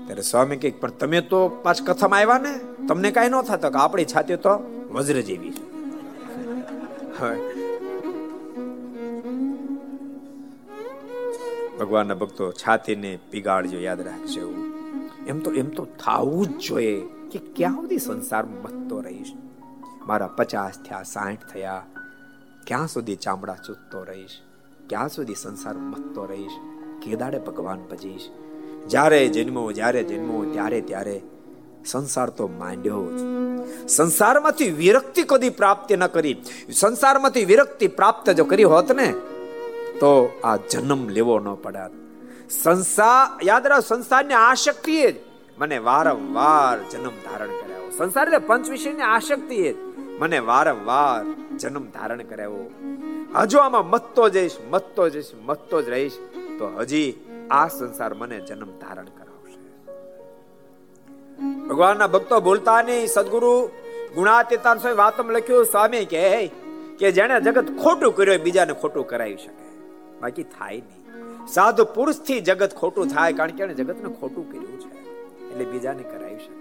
ત્યારે 0.07 0.25
સ્વામી 0.31 0.61
કે, 0.63 0.69
પણ 0.83 0.97
તમે 1.01 1.21
તો 1.33 1.41
પાછ 1.65 1.81
કથામાં 1.87 2.21
આવ્યા 2.21 2.45
ને, 2.47 2.53
તમને 2.89 3.11
કઈ 3.17 3.29
ન 3.29 3.37
થતો 3.51 3.69
કે 3.75 3.79
આપણી 3.85 4.11
છાતી 4.15 4.43
તો 4.47 4.55
વજ્ર 4.97 5.19
જેવી 5.31 5.55
ભગવાનના 11.79 12.21
ભક્તો 12.23 12.45
છાતીને 12.63 13.11
પીગાડજો 13.31 13.79
યાદ 13.89 14.01
રાખજો 14.01 14.64
એમ 15.27 15.39
તો 15.39 15.51
એમ 15.51 15.69
તો 15.69 15.85
થવું 15.85 16.47
જ 16.47 16.61
જોઈએ 16.69 17.01
કે 17.33 17.39
ક્યાં 17.57 17.75
સુધી 17.75 17.99
સંસાર 17.99 18.45
મથતો 18.45 19.01
રહીશ 19.01 19.33
મારા 20.07 20.27
પચાસ 20.27 20.79
થયા, 20.89 21.03
સાઠ 21.03 21.53
થયા, 21.53 21.83
ક્યાં 22.67 22.89
સુધી 22.89 23.17
ચામડા 23.17 23.55
ચૂતતો 23.55 24.03
રહીશ 24.03 24.31
ક્યાં 24.89 25.09
સુધી 25.09 25.35
સંસાર 25.35 25.75
મથતો 25.75 26.25
રહીશ 26.25 26.51
કેદાડે 27.03 27.39
ભગવાન 27.39 27.79
ભજીશ. 27.91 28.29
જ્યારે 28.89 29.29
જન્મો 29.29 29.73
જ્યારે 29.73 30.03
જન્મો, 30.05 30.45
ત્યારે 30.53 30.81
ત્યારે 30.81 31.23
સંસાર 31.87 32.31
તો 32.31 32.49
માંડ્યો 32.49 33.11
જ. 33.13 33.21
સંસારમાંથી 33.89 34.71
વિરક્તિ 34.71 35.23
કદી 35.23 35.51
પ્રાપ્ત 35.51 35.93
ન 35.93 36.07
કરી. 36.07 36.43
સંસારમાંથી 36.73 37.45
વિરક્તિ 37.45 37.87
પ્રાપ્ત 37.89 38.31
જો 38.31 38.45
કરી 38.45 38.65
હોત 38.65 38.93
ને, 38.93 39.13
તો 40.01 40.41
આ 40.45 40.57
જન્મ 40.57 41.09
લેવો 41.09 41.39
ન 41.39 41.55
પડે 41.55 41.79
સંસાર 42.51 43.39
યાદ 43.45 43.67
રાખ, 43.67 43.81
સંસારની 43.81 44.35
આશક્તિ 44.35 45.13
જ. 45.13 45.15
મને 45.59 45.79
વારંવાર 45.79 46.91
જન્મ 46.91 47.11
ધારણ 47.11 47.47
કરાવ્યો 47.47 47.91
સંસાર 47.91 48.27
એટલે 48.27 48.39
પંચ 48.39 48.71
વિષયની 48.71 49.03
આશક્તિ 49.03 49.73
જ. 49.73 49.77
મને 50.19 50.39
વારંવાર 50.39 51.25
જન્મ 51.57 51.85
ધારણ 51.91 52.23
કરાવ્યો 52.23 52.71
હજુ 53.37 53.59
આમાં 53.59 53.91
મતતો 53.91 54.29
જઈશ 54.29 54.57
મતતો 54.71 55.09
જઈશ, 55.09 55.31
મતતો 55.47 55.83
જ 55.83 55.89
રહીશ. 55.89 56.13
તો 56.59 56.77
હજી 56.79 57.15
આ 57.51 57.69
સંસાર 57.69 58.15
મને 58.15 58.41
જન્મ 58.41 58.67
ધારણ 58.67 59.05
કરાવશે. 59.05 59.61
ભગવાનના 61.69 62.07
ભક્તો 62.07 62.41
બોલતા 62.41 62.83
નહીં, 62.83 63.07
સદગુરુ 63.07 63.71
ગુણાતીતાન 64.15 64.79
સ્વામી 64.79 64.97
વાતમાં 64.97 65.33
લખ્યું, 65.33 65.65
સ્વામી 65.65 66.05
કે 66.05 66.47
કે 66.99 67.11
જેને 67.13 67.41
જગત 67.41 67.65
ખોટું 67.83 68.17
કર્યું 68.17 68.43
બીજાને 68.43 68.73
ખોટું 68.73 69.09
કરાવી 69.09 69.37
શકે. 69.37 69.65
બાકી 70.21 70.43
થાય 70.43 70.77
નહીં. 70.77 71.04
સાધુ 71.49 71.85
પુરુષથી 71.85 72.41
જગત 72.41 72.73
ખોટું 72.75 73.09
થાય, 73.09 73.33
કારણ 73.33 73.57
કે 73.57 73.63
એને 73.63 73.75
જગતને 73.75 74.09
ખોટું 74.21 74.45
કર્યું 74.51 74.79
છે. 74.83 74.89
એટલે 75.51 75.65
બીજાને 75.65 76.03
કરાવી 76.03 76.39
શકે. 76.39 76.55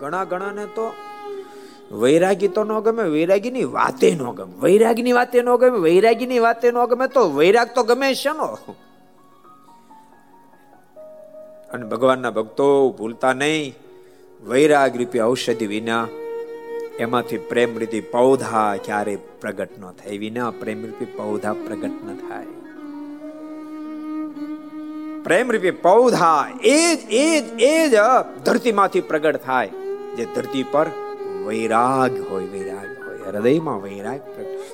ઘણા 0.00 0.24
ઘણાને 0.24 0.64
તો 0.74 0.86
વૈરાગી 1.92 2.48
તો 2.48 2.64
ન 2.64 2.72
ગમે, 2.80 3.04
વૈરાગીની 3.16 3.64
વાતે 3.64 4.08
ન 4.14 4.24
ગમે. 4.38 4.54
વૈરાગીની 4.60 5.12
વાતે 5.12 5.38
ન 5.42 5.50
ગમે, 5.56 5.78
વૈરાગીની 5.78 6.38
વાતે 6.38 6.68
ન 6.72 6.80
ગમે 6.86 7.06
તો 7.08 7.22
વૈરાગ 7.38 7.68
તો 7.74 7.82
ગમે 7.82 8.08
છે 8.14 8.32
નો 8.32 8.48
અને 11.74 11.84
ભગવાનના 11.86 12.30
ભક્તો 12.30 12.66
ભૂલતા 12.98 13.32
નહીં. 13.32 13.74
વૈરાગ 14.42 14.96
રૂપી 14.96 15.20
ઔષધિ 15.20 15.66
વિના 15.66 16.06
એમાંથી 16.98 17.38
પ્રેમ 17.50 17.78
રીતિ 17.78 18.00
પૌધા 18.00 18.76
ક્યારે 18.76 19.14
પ્રગટ 19.40 19.72
ન 19.78 19.84
થાય. 19.90 20.18
વિના 20.18 20.50
પ્રેમ 20.50 20.84
રૂપી 20.86 21.10
પૌધા 21.16 21.52
પ્રગટ 21.52 21.96
ન 22.06 22.18
થાય. 22.28 22.63
પ્રેમ 25.24 25.52
રૂપી 25.52 25.70
પૌધા 25.70 26.32
એ 26.64 26.78
જ 26.96 26.98
એ 27.10 27.40
જ 27.40 27.60
એ 27.60 27.88
જ 27.88 27.94
ધરતીમાંથી 28.44 29.00
પ્રગટ 29.00 29.36
થાય. 29.36 29.68
જે 30.16 30.24
ધરતી 30.34 30.64
પર 30.72 30.86
વૈરાગ 31.46 32.30
હોય 32.30 32.44
વૈરાગ 32.44 32.90
હોય, 33.06 33.18
હૃદયમાં 33.26 33.82
વૈરાગ 33.82 34.20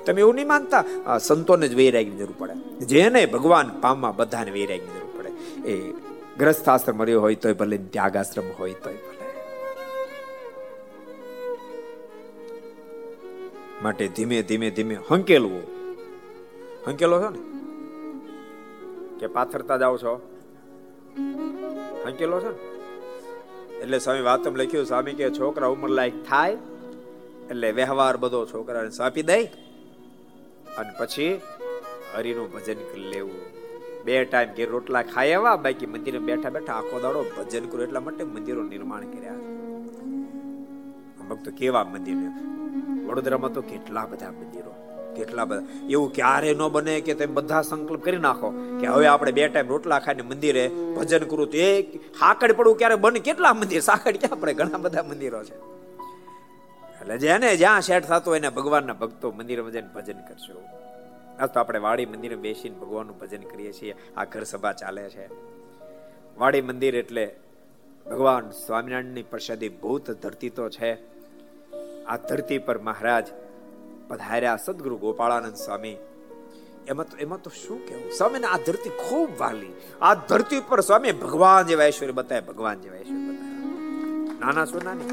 તમે 0.07 0.21
એવું 0.21 0.35
નહીં 0.35 0.49
માનતા 0.49 1.19
સંતોને 1.19 1.69
જ 1.69 1.75
વૈરાગની 1.75 2.17
જરૂર 2.17 2.35
પડે. 2.39 2.55
જેને 2.85 3.27
ભગવાન 3.27 3.69
પામવા 3.81 4.13
બધાને 4.13 4.51
વૈરાગની 4.51 4.93
જરૂર 4.97 5.13
પડે. 5.19 5.31
એ 5.71 5.93
ગ્રસ્થ 6.39 6.69
આશ્રમ 6.69 6.97
મળ્યો 6.97 7.21
હોય 7.21 7.35
તોય 7.35 7.53
ભલે, 7.53 7.77
ત્યાગાશ્રમ 7.77 8.45
હોય 8.59 8.73
તોય 8.73 8.95
ભલે. 8.95 9.27
માટે 13.83 14.09
ધીમે 14.09 14.43
ધીમે 14.43 14.71
ધીમે 14.71 14.97
હંકેલવું. 15.11 15.63
હંકેલો 16.87 17.17
છો 17.23 17.31
ને? 17.31 17.41
કે 19.21 19.27
પાથરતા 19.27 19.77
જાઓ 19.77 19.97
છો? 19.99 20.13
હંકેલો 22.07 22.41
છો? 22.41 22.53
એટલે 23.83 23.99
સ્વામી 23.99 24.21
વાતમ 24.21 24.57
લખ્યું, 24.57 24.87
સ્વામી 24.87 25.13
કે 25.13 25.31
છોકરા 25.31 25.67
ઉંમર 25.67 25.89
લાયક 25.89 26.25
થાય, 26.29 26.57
એટલે 27.51 27.71
વ્યવહાર 27.71 28.17
બધો 28.17 28.47
છોકરાને 28.47 28.91
સોંપી 28.91 29.23
દઈ 29.23 29.45
અને 30.79 30.91
પછી 30.99 31.41
હરિનું 32.17 32.53
ભજન 32.53 32.75
કરી 32.75 33.09
લેવું. 33.09 33.41
બે 34.05 34.25
ટાઈમ 34.25 34.49
ઘેર 34.57 34.69
રોટલા 34.71 35.03
ખાઈ 35.03 35.33
આવ્યા 35.33 35.57
બાકી 35.57 35.87
મંદિરે 35.87 36.19
બેઠા 36.19 36.51
બેઠા 36.51 36.73
આખો 36.73 37.01
દાડો 37.01 37.25
ભજન 37.39 37.65
કરો 37.65 37.83
એટલા 37.83 38.01
માટે 38.01 38.25
મંદિરો 38.25 38.63
નિર્માણ 38.63 39.01
કર્યા. 39.01 39.35
ભક્તો 41.31 41.51
કેવા 41.51 41.85
મંદિર 41.85 42.17
વડોદરામાં 43.07 43.53
તો 43.53 43.63
કેટલા 43.63 44.07
બધા 44.07 44.31
મંદિરો. 44.31 44.90
કેટલા 45.17 45.45
બધા. 45.45 45.63
એવું 45.91 46.13
ક્યારે 46.13 46.55
ન 46.55 46.69
બને 46.69 47.01
કે 47.01 47.15
તમે 47.15 47.27
બધા 47.27 47.63
સંકલ્પ 47.63 48.05
કરી 48.05 48.17
નાખો 48.17 48.51
કે 48.81 48.87
હવે 48.87 49.07
આપણે 49.07 49.33
બે 49.33 49.49
ટાઈમ 49.49 49.69
રોટલા 49.69 49.99
ખાઈને 49.99 50.23
મંદિરે 50.23 50.69
ભજન 50.69 51.25
કરું 51.25 51.51
તો 51.51 51.59
એ 51.59 51.83
સાકડ 51.97 52.53
પડવું 52.53 52.79
ક્યારે 52.79 52.95
બને? 52.95 53.21
કેટલા 53.21 53.55
મંદિર? 53.55 53.81
સાકડ 53.81 54.17
ક્યાં 54.17 54.41
પડે? 54.41 54.55
ઘણા 54.55 54.79
બધા 54.79 55.03
મંદિરો 55.03 55.45
છે. 55.45 55.81
એટલે 57.01 57.19
જેને 57.19 57.57
જ્યાં 57.57 57.81
સેટ 57.81 58.05
થતો 58.05 58.37
એને 58.37 58.49
ભગવાનના 58.49 58.93
ભક્તો 58.93 59.31
મંદિરમાં 59.31 59.73
જઈને 59.73 59.89
ભજન 59.95 60.19
કરશો. 60.19 60.63
આ 61.39 61.47
તો 61.47 61.61
આપણે 61.61 61.79
વાડી 61.79 62.07
મંદિરે 62.07 62.37
બેસીને 62.37 62.79
ભગવાનનું 62.79 63.19
ભજન 63.19 63.43
કરીએ 63.43 63.73
છીએ. 63.73 63.95
આ 64.17 64.25
ઘર 64.25 64.43
સભા 64.43 64.73
ચાલે 64.73 65.09
છે. 65.09 65.27
વાડી 66.39 66.63
મંદિર 66.63 66.97
એટલે 66.97 67.35
ભગવાન 68.07 68.51
સ્વામિનારાયણની 68.51 69.23
પ્રસાદી 69.23 69.69
ભૂત 69.69 70.11
ધરતી 70.11 70.51
તો 70.51 70.69
છે. 70.69 70.93
આ 72.05 72.17
ધરતી 72.17 72.59
પર 72.59 72.79
મહારાજ 72.79 73.27
પધાર્યા 74.11 74.57
સદગુરુ 74.57 74.97
ગોપાળાનંદ 74.97 75.55
સ્વામી. 75.55 75.97
એમાં 76.89 77.11
તો 77.11 77.17
એમાં 77.17 77.43
તો 77.43 77.51
શું 77.51 77.87
કેવું 77.87 78.13
સ્વામીને 78.13 78.47
આ 78.47 78.59
ધરતી 78.67 78.91
ખૂબ 78.91 79.31
વાલી 79.39 79.73
આ 80.03 80.15
ધરતી 80.15 80.59
ઉપર 80.59 80.81
સ્વામી 80.81 81.13
ભગવાન 81.13 81.67
જેવા 81.67 81.85
ઐશ્વર્ય 81.85 82.13
બતાવે, 82.13 82.41
ભગવાન 82.41 82.81
જેવા 82.81 82.97
ઐશ્વર્ય 82.97 83.15
બતાવે. 83.15 84.41
નાના 84.41 84.65
શું 84.65 84.81
નાની? 84.85 85.05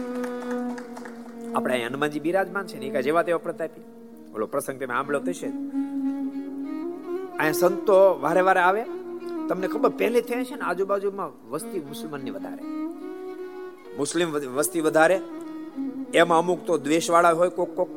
આપણે 1.56 1.74
અહીં 1.74 1.88
હનુમાનજી 1.88 2.20
બિરાજમાન 2.20 2.68
છે 2.68 2.80
ને 2.80 3.02
જેવા 3.02 3.24
તેવા 3.24 3.38
પ્રતાપી. 3.38 3.82
બોલો 4.32 4.46
પ્રસંગ 4.46 4.80
તમે 4.80 4.94
આંબળો 4.94 5.20
થશે 5.20 5.48
અહીંયા 5.48 7.52
સંતો 7.52 8.20
વારે 8.22 8.42
વારે 8.42 8.60
આવે. 8.60 8.86
તમને 9.50 9.68
ખબર 9.68 9.90
પહેલે 9.90 10.22
થયા 10.22 10.44
છે 10.44 10.56
ને, 10.56 10.62
આજુબાજુમાં 10.62 11.50
વસ્તી 11.50 11.80
મુસલમાનની 11.80 12.32
વધારે. 12.32 12.64
મુસ્લિમ 13.98 14.32
વસ્તી 14.32 14.82
વધારે. 14.82 15.22
એમાં 16.14 16.40
અમુક 16.40 16.66
તો 16.66 16.78
દ્વેષવાળા 16.78 17.32
હોય, 17.32 17.50
કોક 17.50 17.76
કોક 17.76 17.90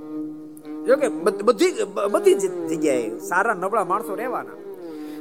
જો 0.86 0.94
બધી 1.22 1.68
બધી 2.10 2.34
જગ્યાએ 2.70 3.18
સારા 3.18 3.54
નબળા 3.54 3.84
માણસો 3.84 4.14
રહેવાના. 4.14 4.56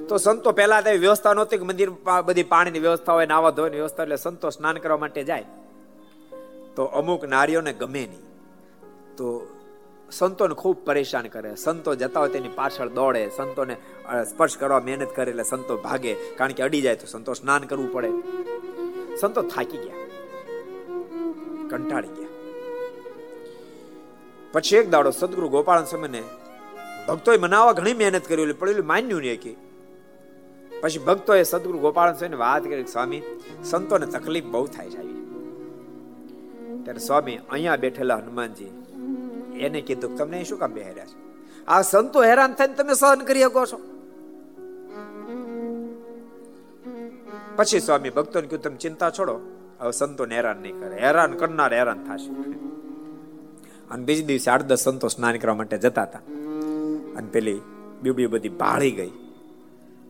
તો 0.10 0.18
સંતો 0.18 0.52
પહેલા 0.52 0.82
તો 0.82 0.92
વ્યવસ્થા 0.92 1.34
નહોતી 1.34 1.58
કે 1.58 1.66
મંદિર 1.66 1.90
બધી 2.26 2.44
પાણીની 2.44 2.80
વ્યવસ્થા 2.80 3.14
હોય 3.14 3.26
નાવા 3.26 3.50
ધોવાની 3.50 3.76
વ્યવસ્થા 3.76 4.04
એટલે 4.04 4.16
સંતો 4.16 4.50
સ્નાન 4.50 4.78
કરવા 4.78 4.98
માટે 4.98 5.24
જાય. 5.24 5.46
તો 6.76 6.84
અમુક 7.00 7.24
નારીઓને 7.26 7.74
ગમે 7.74 8.04
નહીં. 8.12 8.24
તો 9.18 9.28
સંતોને 10.12 10.56
ખૂબ 10.56 10.78
પરેશાન 10.86 11.28
કરે. 11.28 11.56
સંતો 11.56 11.96
જતા 11.96 12.20
હોય 12.20 12.30
તેની 12.30 12.50
પાછળ 12.56 12.88
દોડે. 12.90 13.24
સંતોને 13.38 13.76
સ્પર્શ 14.30 14.58
કરવા 14.58 14.80
મહેનત 14.80 15.12
કરે 15.16 15.30
એટલે 15.32 15.44
સંતો 15.44 15.78
ભાગે. 15.78 16.14
કારણ 16.38 16.52
કે 16.52 16.64
અડી 16.64 16.82
જાય 16.82 16.96
તો 16.96 17.08
સંતો 17.08 17.34
સ્નાન 17.34 17.64
કરવું 17.64 17.94
પડે. 17.94 18.12
સંતો 19.18 19.42
થાકી 19.42 19.78
ગયા. 19.78 19.98
કંટાળી 21.70 22.08
ગયા. 22.08 22.29
પછી 24.52 24.76
એક 24.76 24.90
દાડો 24.90 25.12
સદગુરુ 25.12 25.50
ગોપાલ 25.50 25.86
સમયને 25.86 26.24
ભક્તોએ 27.08 27.38
મનાવવા 27.38 27.74
ઘણી 27.74 27.94
મહેનત 27.94 28.28
કરી 28.28 28.46
પણ 28.46 28.60
પડેલું 28.60 28.88
માન્યું 28.88 29.22
નહીં 29.22 29.42
કે 29.42 29.54
પછી 30.82 31.00
ભક્તોએ 31.00 31.44
સદગુરુ 31.44 31.80
ગોપાલ 31.80 32.14
સ્વામીને 32.14 32.38
વાત 32.38 32.64
કરી, 32.64 32.86
સ્વામી, 32.86 33.22
સંતોને 33.64 34.06
તકલીફ 34.06 34.46
બહુ 34.46 34.68
થાય 34.68 34.90
છે 34.90 35.02
ત્યારે 36.84 37.00
સ્વામી 37.00 37.38
અહીંયા 37.50 37.76
બેઠેલા 37.76 38.16
હનુમાનજી 38.16 38.72
એને 39.60 39.82
કીધું 39.82 40.18
તમને 40.18 40.44
શું 40.44 40.60
કામ 40.60 40.74
બેહર્યા 40.74 41.06
છે? 41.06 41.18
આ 41.68 41.82
સંતો 41.82 42.24
હેરાન 42.24 42.54
થઈને 42.54 42.74
તમે 42.74 42.94
સહન 42.94 43.20
કરી 43.20 43.42
શકો 43.42 43.66
છો. 43.66 43.80
પછી 47.56 47.80
સ્વામી 47.80 48.10
ભક્તોને 48.10 48.48
કીધું, 48.48 48.64
તમે 48.64 48.78
ચિંતા 48.78 49.10
છોડો, 49.10 49.40
હવે 49.80 49.92
સંતોને 49.92 50.36
હેરાન 50.36 50.58
નહીં 50.58 50.80
કરે, 50.80 50.96
હેરાન 50.96 51.32
કરનાર 51.32 51.74
હેરાન 51.74 52.04
થશે. 52.04 52.60
અને 53.92 54.06
બીજ 54.06 54.26
દિવસે 54.26 54.52
આઠ 54.52 54.62
દસ 54.62 54.80
સંતો 54.80 55.08
સ્નાન 55.08 55.38
કરવા 55.38 55.56
માટે 55.56 55.78
જતા 55.78 56.04
હતા. 56.04 56.20
અને 57.16 57.30
પેલી 57.32 57.62
બીબડી 58.02 58.26
બધી 58.26 58.50
ભાળી 58.50 58.92
ગઈ 58.92 59.10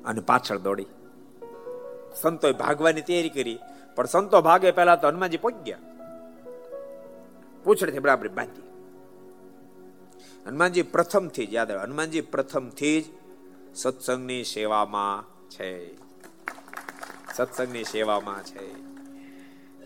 અને 0.06 0.22
પાછળ 0.22 0.58
દોડી. 0.58 0.86
સંતોએ 2.22 2.52
ભાગવાની 2.52 3.02
તૈયારી 3.02 3.30
કરી, 3.30 3.60
પણ 3.96 4.06
સંતો 4.06 4.42
ભાગે 4.42 4.72
પહેલા 4.72 4.96
તો 4.96 5.08
હનુમાનજી 5.08 5.38
પહોંચી 5.38 5.64
ગયા. 5.64 5.78
પૂછડેથી 7.64 8.00
બરાબર 8.00 8.28
બાંધી. 8.28 8.62
હનુમાનજી 10.48 10.82
પ્રથમથી 10.82 11.46
જ 11.46 11.54
યાદ 11.54 11.72
હનુમાનજી 11.72 12.22
પ્રથમથી 12.22 13.02
જ 13.02 13.06
સત્સંગની 13.76 14.44
સેવામાં 14.44 15.24
છે. 15.50 15.96
સત્સંગની 17.36 17.84
સેવામાં 17.84 18.44
છે. 18.44 18.74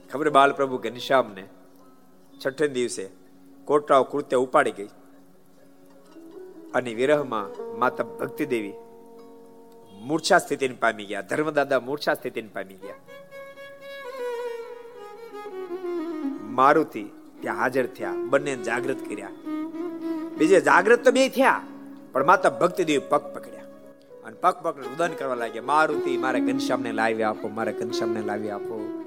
ખબર 0.10 0.30
બાલ 0.30 0.52
પ્રભુ 0.52 0.78
ઘનશ્યામને 0.78 1.44
છઠ્ઠે 2.46 2.68
દિવસે 2.68 3.23
કોટરાઓ 3.66 4.04
કૃત્ય 4.04 4.38
ઉપાડી 4.38 4.72
ગઈ. 4.72 4.90
અને 6.74 6.94
વિરહમાં 6.94 7.80
માતા 7.80 8.04
ભક્તિ 8.04 8.46
દેવી 8.46 8.74
મૂર્છા 10.02 10.38
સ્થિતિને 10.38 10.76
પામી 10.76 11.06
ગયા. 11.06 11.22
ધર્મદાદા 11.22 11.80
મૂર્છા 11.80 12.14
સ્થિતિને 12.14 12.50
પામી 12.54 12.74
ગયા. 12.74 12.96
મારુતિ 16.42 17.04
ત્યાં 17.42 17.58
હાજર 17.58 17.86
થયા. 17.86 18.12
બંને 18.12 18.56
જાગૃત 18.56 19.10
કર્યા. 19.10 19.30
બીજે 20.38 20.62
જાગૃત 20.62 21.04
તો 21.04 21.12
બે 21.12 21.30
થયા, 21.30 21.62
પણ 22.12 22.26
માતા 22.26 22.50
ભક્તિ 22.50 22.84
દેવી 22.84 23.00
પગ 23.10 23.34
પકડ્યા. 23.36 23.64
અને 24.26 24.36
પગ 24.42 24.54
પકડી 24.54 24.88
રુદન 24.88 25.08
કરવા 25.08 25.36
લાગ્યા, 25.36 25.64
મારુતિ, 25.64 26.18
મારે 26.18 26.40
ઘનશ્યામને 26.40 26.92
લાવી 26.92 27.24
આપો, 27.24 27.48
મારે 27.48 27.74
ઘનશ્યામને 27.74 28.22
લાવી 28.22 28.50
આપો. 28.50 29.04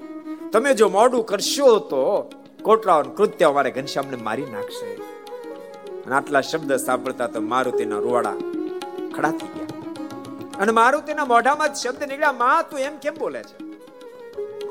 તમે 0.51 0.73
જો 0.73 0.89
મોડું 0.89 1.25
કરશો 1.25 1.79
તો 1.79 2.29
કોટરાઓ 2.63 3.01
કૃત્ય 3.01 3.45
અમારે 3.45 3.71
ઘનશ્યામને 3.71 4.17
મારી 4.17 4.45
નાખશે. 4.45 4.95
અને 6.05 6.15
આટલા 6.15 6.41
શબ્દ 6.41 6.75
સાંભળતા 6.75 7.27
તો 7.27 7.41
મારુતિના 7.41 7.97
રૂવાડા 7.97 8.33
ખડા 9.15 9.31
થઈ 9.31 9.47
ગયા. 9.47 9.67
અને 10.59 10.71
મારુતિના 10.71 11.25
મોઢામાં 11.25 11.75
શબ્દ 11.75 12.03
નીકળ્યા, 12.03 12.31
માં, 12.31 12.69
તું 12.69 12.79
એમ 12.79 12.97
કેમ 12.97 13.13
બોલે 13.19 13.43
છે? 13.43 13.57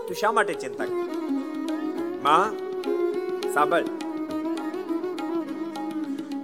તું 0.07 0.15
શા 0.21 0.33
માટે 0.33 0.55
ચિંતા 0.55 0.85
માં, 2.23 2.51
સાંભળ. 3.55 3.85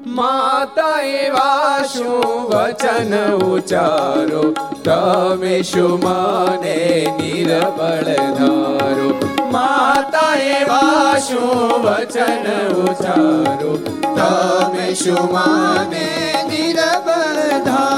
માતા 0.07 1.01
એવા 1.01 1.83
શું 1.83 2.45
વચન 2.45 3.35
ઉચારો 3.35 4.55
તમે 4.85 5.63
શું 5.63 6.03
માને, 6.03 7.07
નિરબળ 7.21 8.05
ધારો? 8.35 9.22
માતા 9.53 10.35
એવા 10.51 11.21
શું 11.21 11.73
વચન 11.85 12.47
ઉચારો 12.85 13.73
તમે 14.17 14.87
શું 14.97 15.25
માને 15.33 16.07
નિરબળ 16.51 17.41